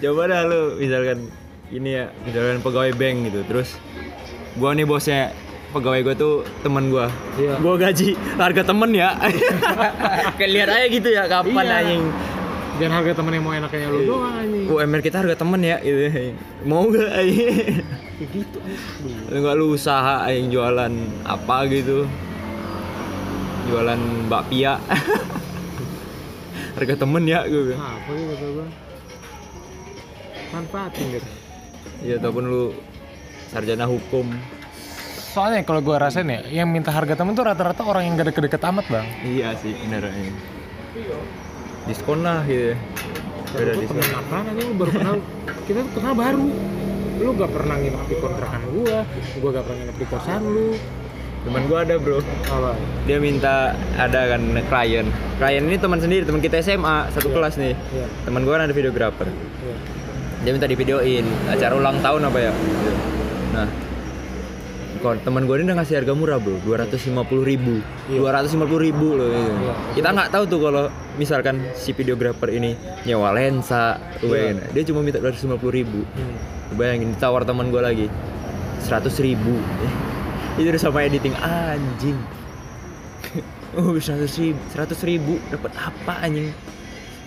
[0.01, 1.29] Coba dah lu misalkan
[1.69, 3.39] ini ya, misalkan pegawai bank gitu.
[3.45, 3.69] Terus
[4.57, 5.29] gua nih bosnya
[5.69, 7.07] pegawai gua tuh temen gua.
[7.37, 7.61] Iya.
[7.61, 9.09] Gua gaji harga temen ya.
[10.35, 11.77] Kayak lihat aja gitu ya kapan Iya.
[11.77, 12.03] anjing.
[12.81, 15.77] Dan harga temen yang mau enak kayak lu doang anjing UMR kita harga temen ya
[15.79, 16.01] gitu.
[16.63, 17.85] Mau gak anjing?
[18.17, 18.57] kayak gitu
[19.27, 22.09] Lu nggak lu usaha yang jualan apa gitu.
[23.63, 24.81] Jualan bakpia.
[26.75, 27.61] harga temen ya gue.
[27.67, 27.83] bilang.
[27.83, 28.67] apa sih kata gue
[30.49, 31.29] manfaatin gitu
[32.01, 32.63] Ya ataupun lu
[33.47, 34.25] sarjana hukum.
[35.31, 38.61] soalnya kalau gue rasain ya yang minta harga temen tuh rata-rata orang yang gak deket-deket
[38.65, 40.31] amat bang Iya sih, bener ini.
[41.89, 42.73] Diskon lah gitu.
[42.73, 42.75] ya.
[43.51, 43.99] Beda diskon.
[43.99, 45.15] apaan aja lu baru kenal
[45.67, 46.47] kita tuh kenal baru
[47.21, 48.99] lu gak pernah nginep di kontrakan gua
[49.37, 50.67] gua gak pernah nginep di kosan lu
[51.41, 52.21] Temen gua ada bro,
[52.53, 52.77] apa
[53.09, 55.09] dia minta ada kan klien.
[55.41, 57.73] Klien ini teman sendiri, teman kita SMA satu kelas nih.
[57.73, 58.05] Iya.
[58.29, 59.25] Teman gua kan ada videografer.
[59.25, 59.75] iya
[60.45, 62.53] Dia minta divideoin acara ulang tahun apa ya?
[63.57, 63.65] Nah,
[65.01, 68.29] kalau teman gue ini udah ngasih harga murah bro, dua ratus lima puluh ribu, dua
[68.37, 69.33] ratus lima puluh ribu loh.
[69.33, 69.51] Gitu.
[69.51, 69.73] Iya.
[69.97, 70.83] Kita nggak tahu tuh kalau
[71.17, 75.73] misalkan si videografer ini nyewa lensa, lu bayangin, dia cuma minta dua ratus lima puluh
[75.81, 76.05] ribu.
[76.05, 76.35] hmm.
[76.77, 78.07] Bayangin ditawar teman gue lagi
[78.85, 79.57] seratus ribu,
[80.61, 82.17] itu udah sama editing anjing.
[83.71, 86.51] Oh seratus ribu, seratus ribu dapat apa anjing?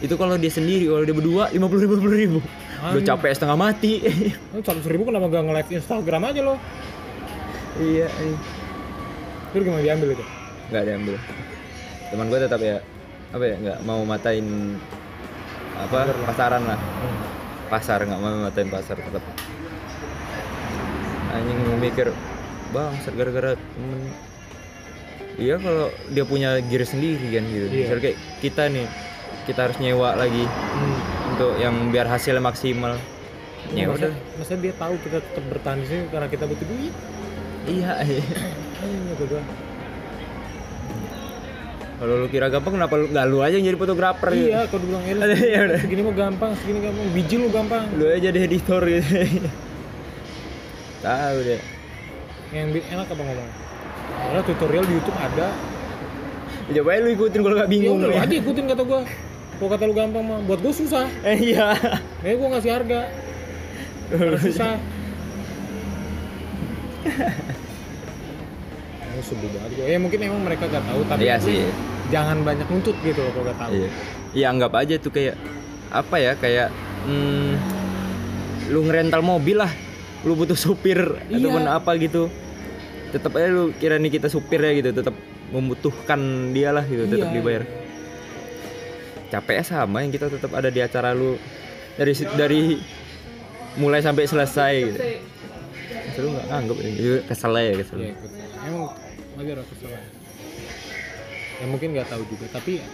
[0.05, 2.39] Itu kalau dia sendiri, kalau dia berdua lima puluh ribu, ribu.
[2.85, 4.05] Udah capek setengah mati.
[4.53, 6.61] seratus ribu kenapa gak nge-live Instagram aja lo
[7.81, 8.39] iya, iya.
[9.51, 10.25] terus gimana diambil itu?
[10.71, 11.15] Nggak diambil.
[12.11, 12.77] Teman gue tetap ya
[13.35, 14.47] apa ya nggak mau matain
[15.75, 15.99] apa
[16.31, 16.81] pasaran lah.
[17.67, 19.25] Pasar nggak mau matain pasar tetap.
[21.35, 22.15] Anjing mau mikir
[22.71, 24.01] bang gara-gara temen.
[25.35, 27.67] Iya kalau dia punya gear sendiri kan gitu.
[27.67, 27.91] Iya.
[27.91, 28.87] misal kayak kita nih
[29.51, 31.31] kita harus nyewa lagi hmm.
[31.35, 32.95] untuk yang biar hasilnya maksimal.
[33.73, 34.13] Ya udah.
[34.39, 36.95] masa dia tahu kita tetap bertahan di sini karena kita butuh duit
[37.67, 37.93] iya
[39.11, 39.43] kata gua.
[41.95, 44.49] kalau lu kira gampang kenapa lu nggak lu aja yang jadi fotografer gitu?
[44.49, 45.15] iya kalau dibilang eh,
[45.47, 45.79] Ya udah.
[45.81, 49.09] segini mah gampang segini gampang biji lu gampang lu aja jadi editor gitu
[51.01, 51.61] tahu deh
[52.51, 53.51] yang enak apa ngomong
[54.05, 55.49] Karena tutorial di YouTube ada
[56.65, 58.23] coba aja lu ikutin kalau nggak Ya bingung udah ya.
[58.23, 59.01] aja ikutin kata gua.
[59.55, 61.07] Kalau kata lu gampang mah, buat gua susah.
[61.23, 61.73] eh iya
[62.21, 63.01] Nih gua ngasih harga.
[64.07, 64.73] Karena susah.
[69.05, 69.85] Ini sebel banget gua.
[69.87, 71.69] Ya mungkin emang mereka gak tahu tapi Iya sih.
[72.05, 73.73] jangan banyak nuntut gitu loh kalau gak tahu.
[73.75, 73.89] iya
[74.35, 75.41] iya anggap aja tuh kayak
[75.89, 76.69] apa ya kayak
[77.05, 77.51] hmm,
[78.69, 79.73] lu ngerental mobil lah
[80.21, 81.39] lu butuh supir Iya.
[81.39, 82.29] ataupun apa gitu
[83.09, 85.15] tetap aja lu kira nih kita supir ya gitu tetap
[85.49, 87.35] membutuhkan dia lah gitu tetap Iya.
[87.35, 87.63] dibayar
[89.27, 91.41] capeknya sama yang kita tetap ada di acara lu
[91.95, 92.63] dari dari
[93.75, 94.99] mulai sampai selesai gitu
[96.17, 96.91] lu nggak anggap ini
[97.25, 98.15] kesel aja kesel Iya.
[98.63, 98.83] Emang
[99.35, 100.03] wajar aku salah.
[101.55, 102.87] Ya mungkin nggak tahu juga tapi ya,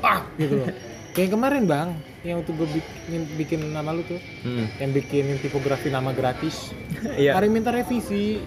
[0.00, 0.68] ah gitu loh.
[1.08, 1.88] Kayak kemarin bang,
[2.22, 4.66] yang waktu gue bikin, bikin nama lu tuh, Mm.
[4.76, 6.70] yang bikin tipografi nama gratis.
[7.18, 8.38] iya Ada yang minta revisi.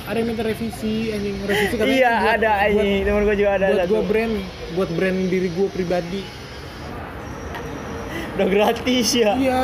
[0.00, 3.66] ada yang minta revisi, anjing revisi karena iya buat- ada anjing temen gue juga ada
[3.68, 4.34] buat gue brand,
[4.72, 6.22] buat brand diri gue pribadi.
[8.32, 9.60] udah gratis ya Iya.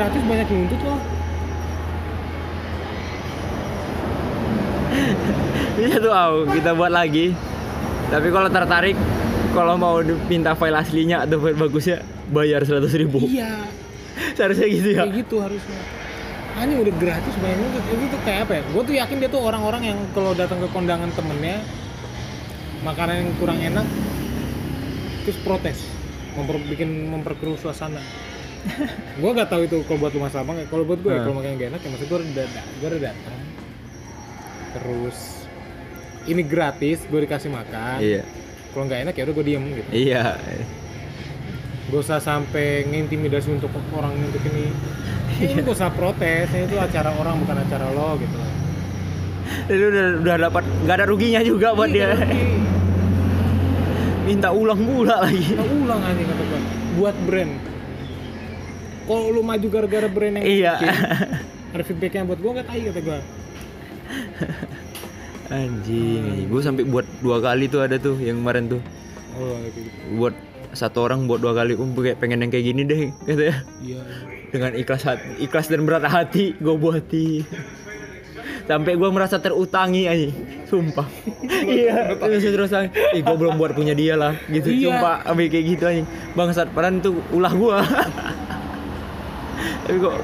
[0.00, 0.96] Gratis banyak nuntut loh
[5.80, 7.32] Iya tuh au, kita buat lagi.
[8.12, 8.92] Tapi kalau tertarik,
[9.56, 9.96] kalau mau
[10.28, 13.24] minta file aslinya atau file bagusnya, bayar 100 ribu.
[13.24, 13.64] iya.
[14.36, 15.08] Seharusnya gitu ya.
[15.08, 15.80] kayak gitu harusnya.
[16.60, 18.62] Hanya udah gratis banyak itu tuh kayak apa ya?
[18.76, 21.64] Gue tuh yakin dia tuh orang-orang yang kalau datang ke kondangan temennya
[22.84, 23.86] makanan yang kurang enak
[25.24, 25.80] terus protes.
[26.36, 28.04] Memper, bikin memperkeruh suasana
[29.16, 30.68] gue gak tahu itu kalau buat lu masalah apa nggak.
[30.68, 31.24] kalau buat gue ya Hmm.
[31.24, 32.46] kalau makanan gak enak ya maksud gue udah
[32.76, 33.38] gue udah datang
[34.70, 35.18] terus
[36.24, 38.22] ini gratis gue dikasih makan Iya.
[38.70, 40.24] kalau nggak enak ya udah gue diem gitu Iya.
[41.88, 44.68] gak usah sampai ngintimidasi untuk orang untuk ini
[45.36, 45.48] Iya.
[45.50, 48.36] ini gak usah protes ini itu acara orang bukan acara lo gitu
[49.66, 52.14] Jadi udah udah dapat nggak ada ruginya juga buat dia.
[52.14, 52.22] Iya,
[54.22, 55.42] Minta ulang pula lagi.
[55.42, 56.60] Kita ulang aja kata gua
[56.94, 57.52] buat brand
[59.10, 60.74] kalau lu maju gara-gara brand yang Iya.
[61.74, 63.18] ada feedbacknya buat gua nggak tahu kata gua.
[65.50, 66.46] Anjing, anjing.
[66.46, 68.80] gue sampai buat dua kali tuh ada tuh yang kemarin tuh.
[69.34, 69.90] Oh gitu.
[70.14, 70.34] Buat
[70.70, 73.56] satu orang buat dua kali um kayak pengen yang kayak gini deh gitu ya.
[73.82, 74.00] Iya.
[74.54, 77.42] Dengan ikhlas hati, ikhlas dan berat hati gue buatin
[78.70, 80.30] sampai gue merasa terutangi aja
[80.70, 81.06] sumpah.
[81.60, 82.14] Iya.
[82.16, 82.70] Terus terus
[83.12, 84.70] ih gue belum buat punya dia lah gitu.
[84.70, 84.94] Iya.
[84.94, 86.02] sumpah ambil kayak gitu aja
[86.38, 87.76] bangsat padahal itu ulah gue
[89.90, 90.22] tapi kok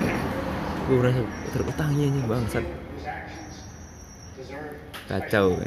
[0.87, 2.65] gue merasa terutangi aja bangsat.
[5.11, 5.59] Kacau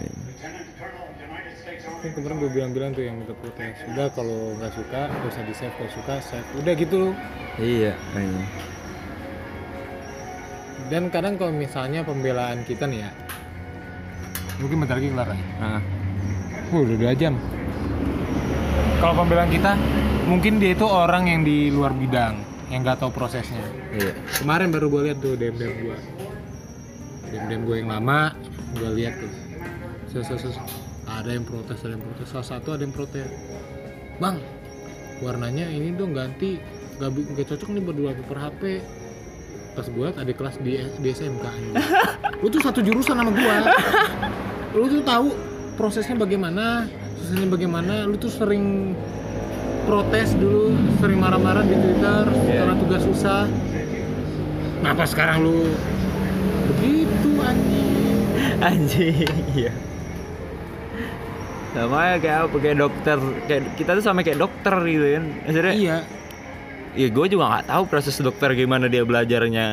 [1.99, 3.75] kan kemarin gue bilang-bilang tuh yang minta protes.
[3.91, 6.47] Udah kalau nggak suka gak usah di save kalau suka save.
[6.55, 7.11] Udah gitu
[7.59, 8.47] iya anjing.
[10.87, 13.11] dan kadang kalau misalnya pembelaan kita nih ya
[14.57, 15.81] mungkin bentar lagi kelar ya ah
[16.69, 17.33] Uh, udah dua jam.
[19.01, 19.73] Kalau pembelaan kita,
[20.29, 23.78] mungkin dia itu orang yang di luar bidang, yang nggak tahu prosesnya.
[23.95, 25.97] Iya Kemarin baru gue lihat tuh DM DM gue,
[27.29, 28.33] DM DM gue yang lama,
[28.77, 29.31] gue lihat tuh.
[30.09, 30.57] Ses, ses, ses.
[31.09, 32.27] Ada yang protes, ada yang protes.
[32.29, 33.25] Salah satu ada yang protes.
[34.21, 34.41] Bang,
[35.21, 36.61] warnanya ini dong ganti,
[36.97, 38.61] nggak bi- nggak cocok nih buat dua per HP.
[39.77, 41.45] Pas gue liat ada kelas di, di SMK.
[42.41, 43.55] Lu tuh satu jurusan sama gua.
[44.73, 45.33] Lu tuh tahu
[45.77, 46.89] prosesnya bagaimana,
[47.21, 47.93] susahnya bagaimana.
[48.05, 48.93] Lu tuh sering
[49.89, 52.53] protes dulu, sering marah-marah di Twitter Iya.
[52.61, 53.49] karena tugas susah.
[54.77, 55.73] Kenapa sekarang lu
[56.69, 57.97] begitu anjing?
[58.59, 59.71] anjing iya
[61.71, 65.73] sama ya kayak apa kayak dokter kayak kita tuh sama kayak dokter gitu kan maksudnya
[65.73, 65.97] Iya.
[66.93, 69.65] ya gue juga nggak tahu proses dokter gimana dia belajarnya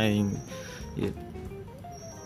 [0.97, 1.11] Ya,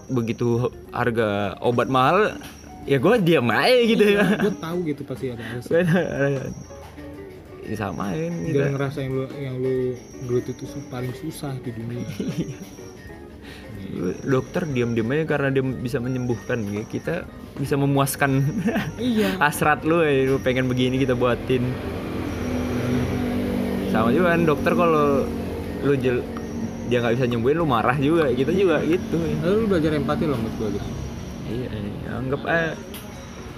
[0.07, 2.39] begitu harga obat mahal
[2.85, 5.85] ya gue diam aja gitu ya Gue tahu gitu pasti ada alasan.
[7.67, 9.75] ya sama ya Jangan kita ngerasa yang lu yang lu
[10.27, 12.07] gelut itu paling susah di dunia.
[14.25, 16.83] dokter diam-diam aja karena dia bisa menyembuhkan ya.
[16.87, 17.27] kita
[17.59, 18.45] bisa memuaskan
[19.01, 19.35] iya.
[19.43, 21.65] hasrat lu ya lu pengen begini kita buatin
[23.91, 25.27] sama juga kan dokter kalau
[25.83, 26.23] lu jel,
[26.87, 30.39] dia nggak bisa nyembuhin lu marah juga kita juga gitu Lalu lu belajar empati loh
[30.39, 30.91] menurut gue gitu.
[31.51, 32.11] iya iya.
[32.15, 32.71] anggap aja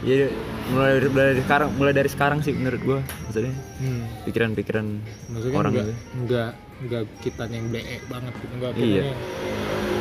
[0.03, 0.27] ya
[0.69, 4.03] mulai dari, mulai dari sekarang mulai dari sekarang sih menurut gua maksudnya Hmm.
[4.25, 4.87] pikiran-pikiran
[5.31, 6.51] Maksudnya orang enggak, gitu enggak
[6.83, 9.03] enggak kita yang bleek banget gitu enggak Iya.
[9.03, 9.15] kitanya,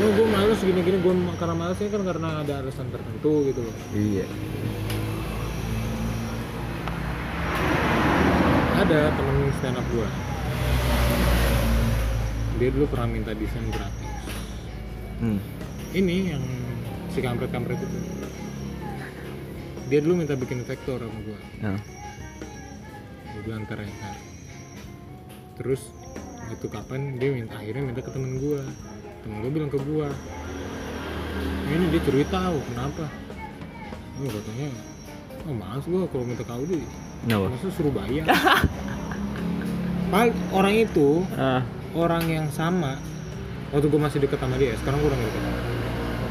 [0.02, 3.76] Oh, gue males gini-gini gue karena malesnya kan karena ada alasan tertentu gitu loh.
[3.93, 4.26] iya
[8.82, 10.08] Ada temen stand up gue.
[12.58, 14.10] Dia dulu pernah minta desain gratis.
[15.22, 15.39] hmm.
[15.93, 16.43] Ini yang
[17.08, 17.97] si kampret-kampret itu.
[19.91, 21.39] Dia dulu minta bikin vektor sama gue.
[21.59, 21.75] nah.
[23.31, 24.15] gue bilang ntar ya ntar.
[25.55, 25.91] terus
[26.49, 28.59] itu kapan dia minta akhirnya minta ke temen gue
[29.21, 30.07] temen gue bilang ke gue
[31.69, 33.05] ini dia cerita oh, kenapa
[34.17, 34.69] oh katanya
[35.43, 36.83] oh males gue kalau minta kau deh
[37.21, 37.45] Kenapa?
[37.51, 38.25] masa suruh bayar
[40.11, 41.63] Padahal orang itu Ah,
[41.95, 42.99] orang yang sama
[43.71, 45.43] waktu gue masih deket sama dia sekarang gue udah gak deket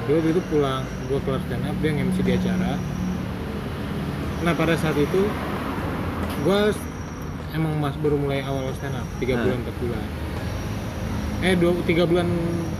[0.00, 2.72] dia waktu itu pulang gue kelar stand up dia nge-MC di acara
[4.40, 5.22] nah pada saat itu
[6.40, 6.60] gue
[7.52, 9.44] emang mas baru mulai awal stand up tiga Ah.
[9.44, 10.04] bulan empat bulan.
[11.40, 12.28] Eh dua tiga bulan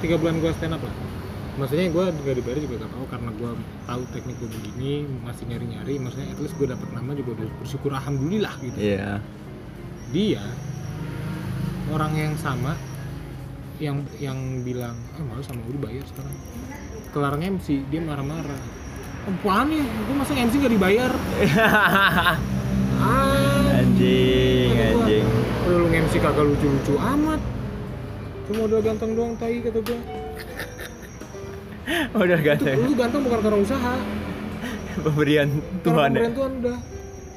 [0.01, 0.95] tiga bulan gue stand up lah.
[1.59, 3.51] Maksudnya gue gak dibayar juga gak tahu karena gue
[3.85, 7.49] tahu teknik gue begini masih nyari nyari maksudnya at least gue dapet nama juga udah
[7.61, 8.79] bersyukur alhamdulillah gitu.
[8.81, 9.21] Iya.
[10.15, 10.45] Dia
[11.93, 12.79] orang yang sama
[13.77, 16.37] yang yang bilang ah malu sama gue dibayar sekarang.
[17.11, 18.61] Kelar MC dia marah-marah
[19.31, 21.11] apaan nih gue masa MC gak dibayar?
[23.71, 25.27] Anjing gua, anjing.
[25.63, 27.41] "Kalau lu MC kagak lucu-lucu amat.
[28.45, 29.99] Itu modal ganteng doang tai kata gue
[32.19, 32.77] Udah itu ganteng.
[32.83, 33.95] lu ganteng bukan karena usaha.
[35.01, 36.11] Pemberian karena Tuhan ya.
[36.11, 36.79] pemberian Tuhan udah.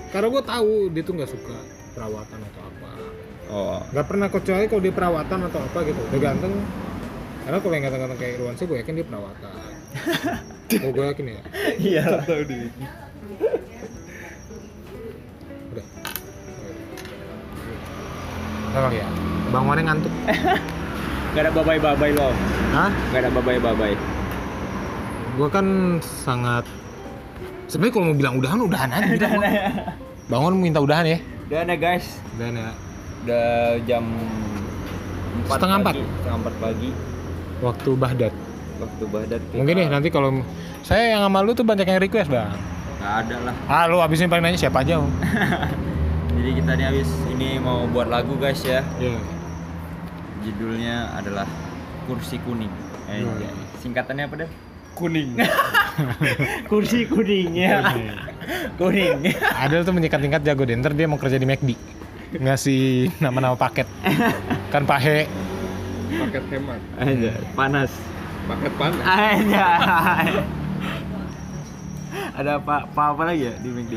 [0.10, 1.58] Karena gue tahu dia tuh nggak suka
[1.94, 2.90] perawatan atau apa.
[3.54, 3.80] Oh.
[3.94, 6.02] nggak pernah kecuali kalau dia perawatan atau apa gitu.
[6.10, 6.54] Udah ganteng.
[7.44, 9.54] Karena kalau yang ganteng-ganteng kayak Irwan sih gue yakin dia perawatan
[10.76, 11.42] oh gue yakin ya
[11.86, 12.04] Iya.
[12.22, 12.60] tahu di
[15.70, 15.86] udah
[18.74, 19.08] Emang ya
[19.50, 20.14] bangunnya ngantuk
[21.34, 22.30] Gak ada babai-babai lo.
[22.72, 22.94] Hah?
[23.10, 23.98] Gak ada babai-babai.
[25.34, 25.66] gue kan
[26.22, 26.62] sangat
[27.66, 29.26] sebenarnya kalau mau bilang udahan udahan aja gitu.
[30.30, 31.18] bangun minta udahan ya
[31.50, 32.06] Udah nih guys.
[32.38, 32.70] udahan ya
[33.26, 33.50] Udah
[33.84, 34.04] jam
[35.44, 35.94] 4 Setengah empat.
[35.98, 36.90] Setengah empat pagi.
[37.60, 38.34] waktu Baghdad
[38.84, 39.42] Waktu badat.
[39.52, 40.44] mungkin nih nanti kalau
[40.82, 42.52] saya yang sama lu tuh banyak yang request bang
[43.00, 43.56] Gak ada lah.
[43.66, 45.08] ah lu abis ini paling nanya siapa aja om
[46.34, 48.84] Jadi kita nih habis ini mau buat lagu guys ya.
[48.98, 49.16] Iya.
[50.42, 51.48] Judulnya adalah
[52.04, 52.68] Kursi Kuning.
[53.06, 53.48] Eh, Iya.
[53.80, 54.52] Singkatannya apa deh?
[54.94, 55.34] kuning
[56.70, 57.82] Kursi kuning ya.
[58.76, 59.34] kuning.
[59.34, 61.74] Ada tuh menyikat-singkat jago deh, ntar dia mau kerja di McD
[62.34, 63.86] ngasih nama-nama paket
[64.74, 65.26] kan pahe
[66.12, 67.90] paket hemat Aja panas.
[68.44, 69.68] Paket panas Aja.
[72.34, 73.94] Ada apa, apa apa lagi ya di McD?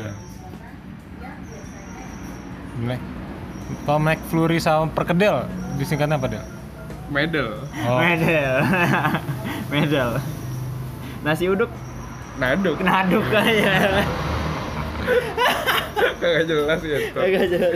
[2.77, 3.01] Mac
[3.83, 5.43] kalau McFlurry sama perkedel
[5.75, 6.43] disingkatnya apa deh
[7.11, 8.55] medal oh Medel.
[9.71, 10.09] Medel.
[11.23, 11.71] Nasi uduk
[12.39, 14.05] naduk naduk kayak.
[16.19, 17.21] kagak jelas ya Tok.
[17.23, 17.75] Agak jelas.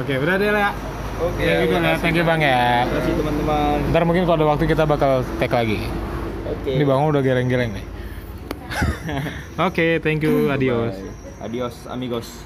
[0.00, 0.70] oke udah deh lah
[1.18, 3.76] oke ya gitu lah thank you bang ya Terima kasih teman-teman.
[3.88, 5.80] ntar mungkin kalau ada waktu kita bakal tag lagi
[6.44, 6.70] Oke.
[6.72, 7.86] ini bang udah geleng-geleng nih
[9.66, 11.14] oke thank you adios Bye.
[11.36, 12.42] Adios amigos.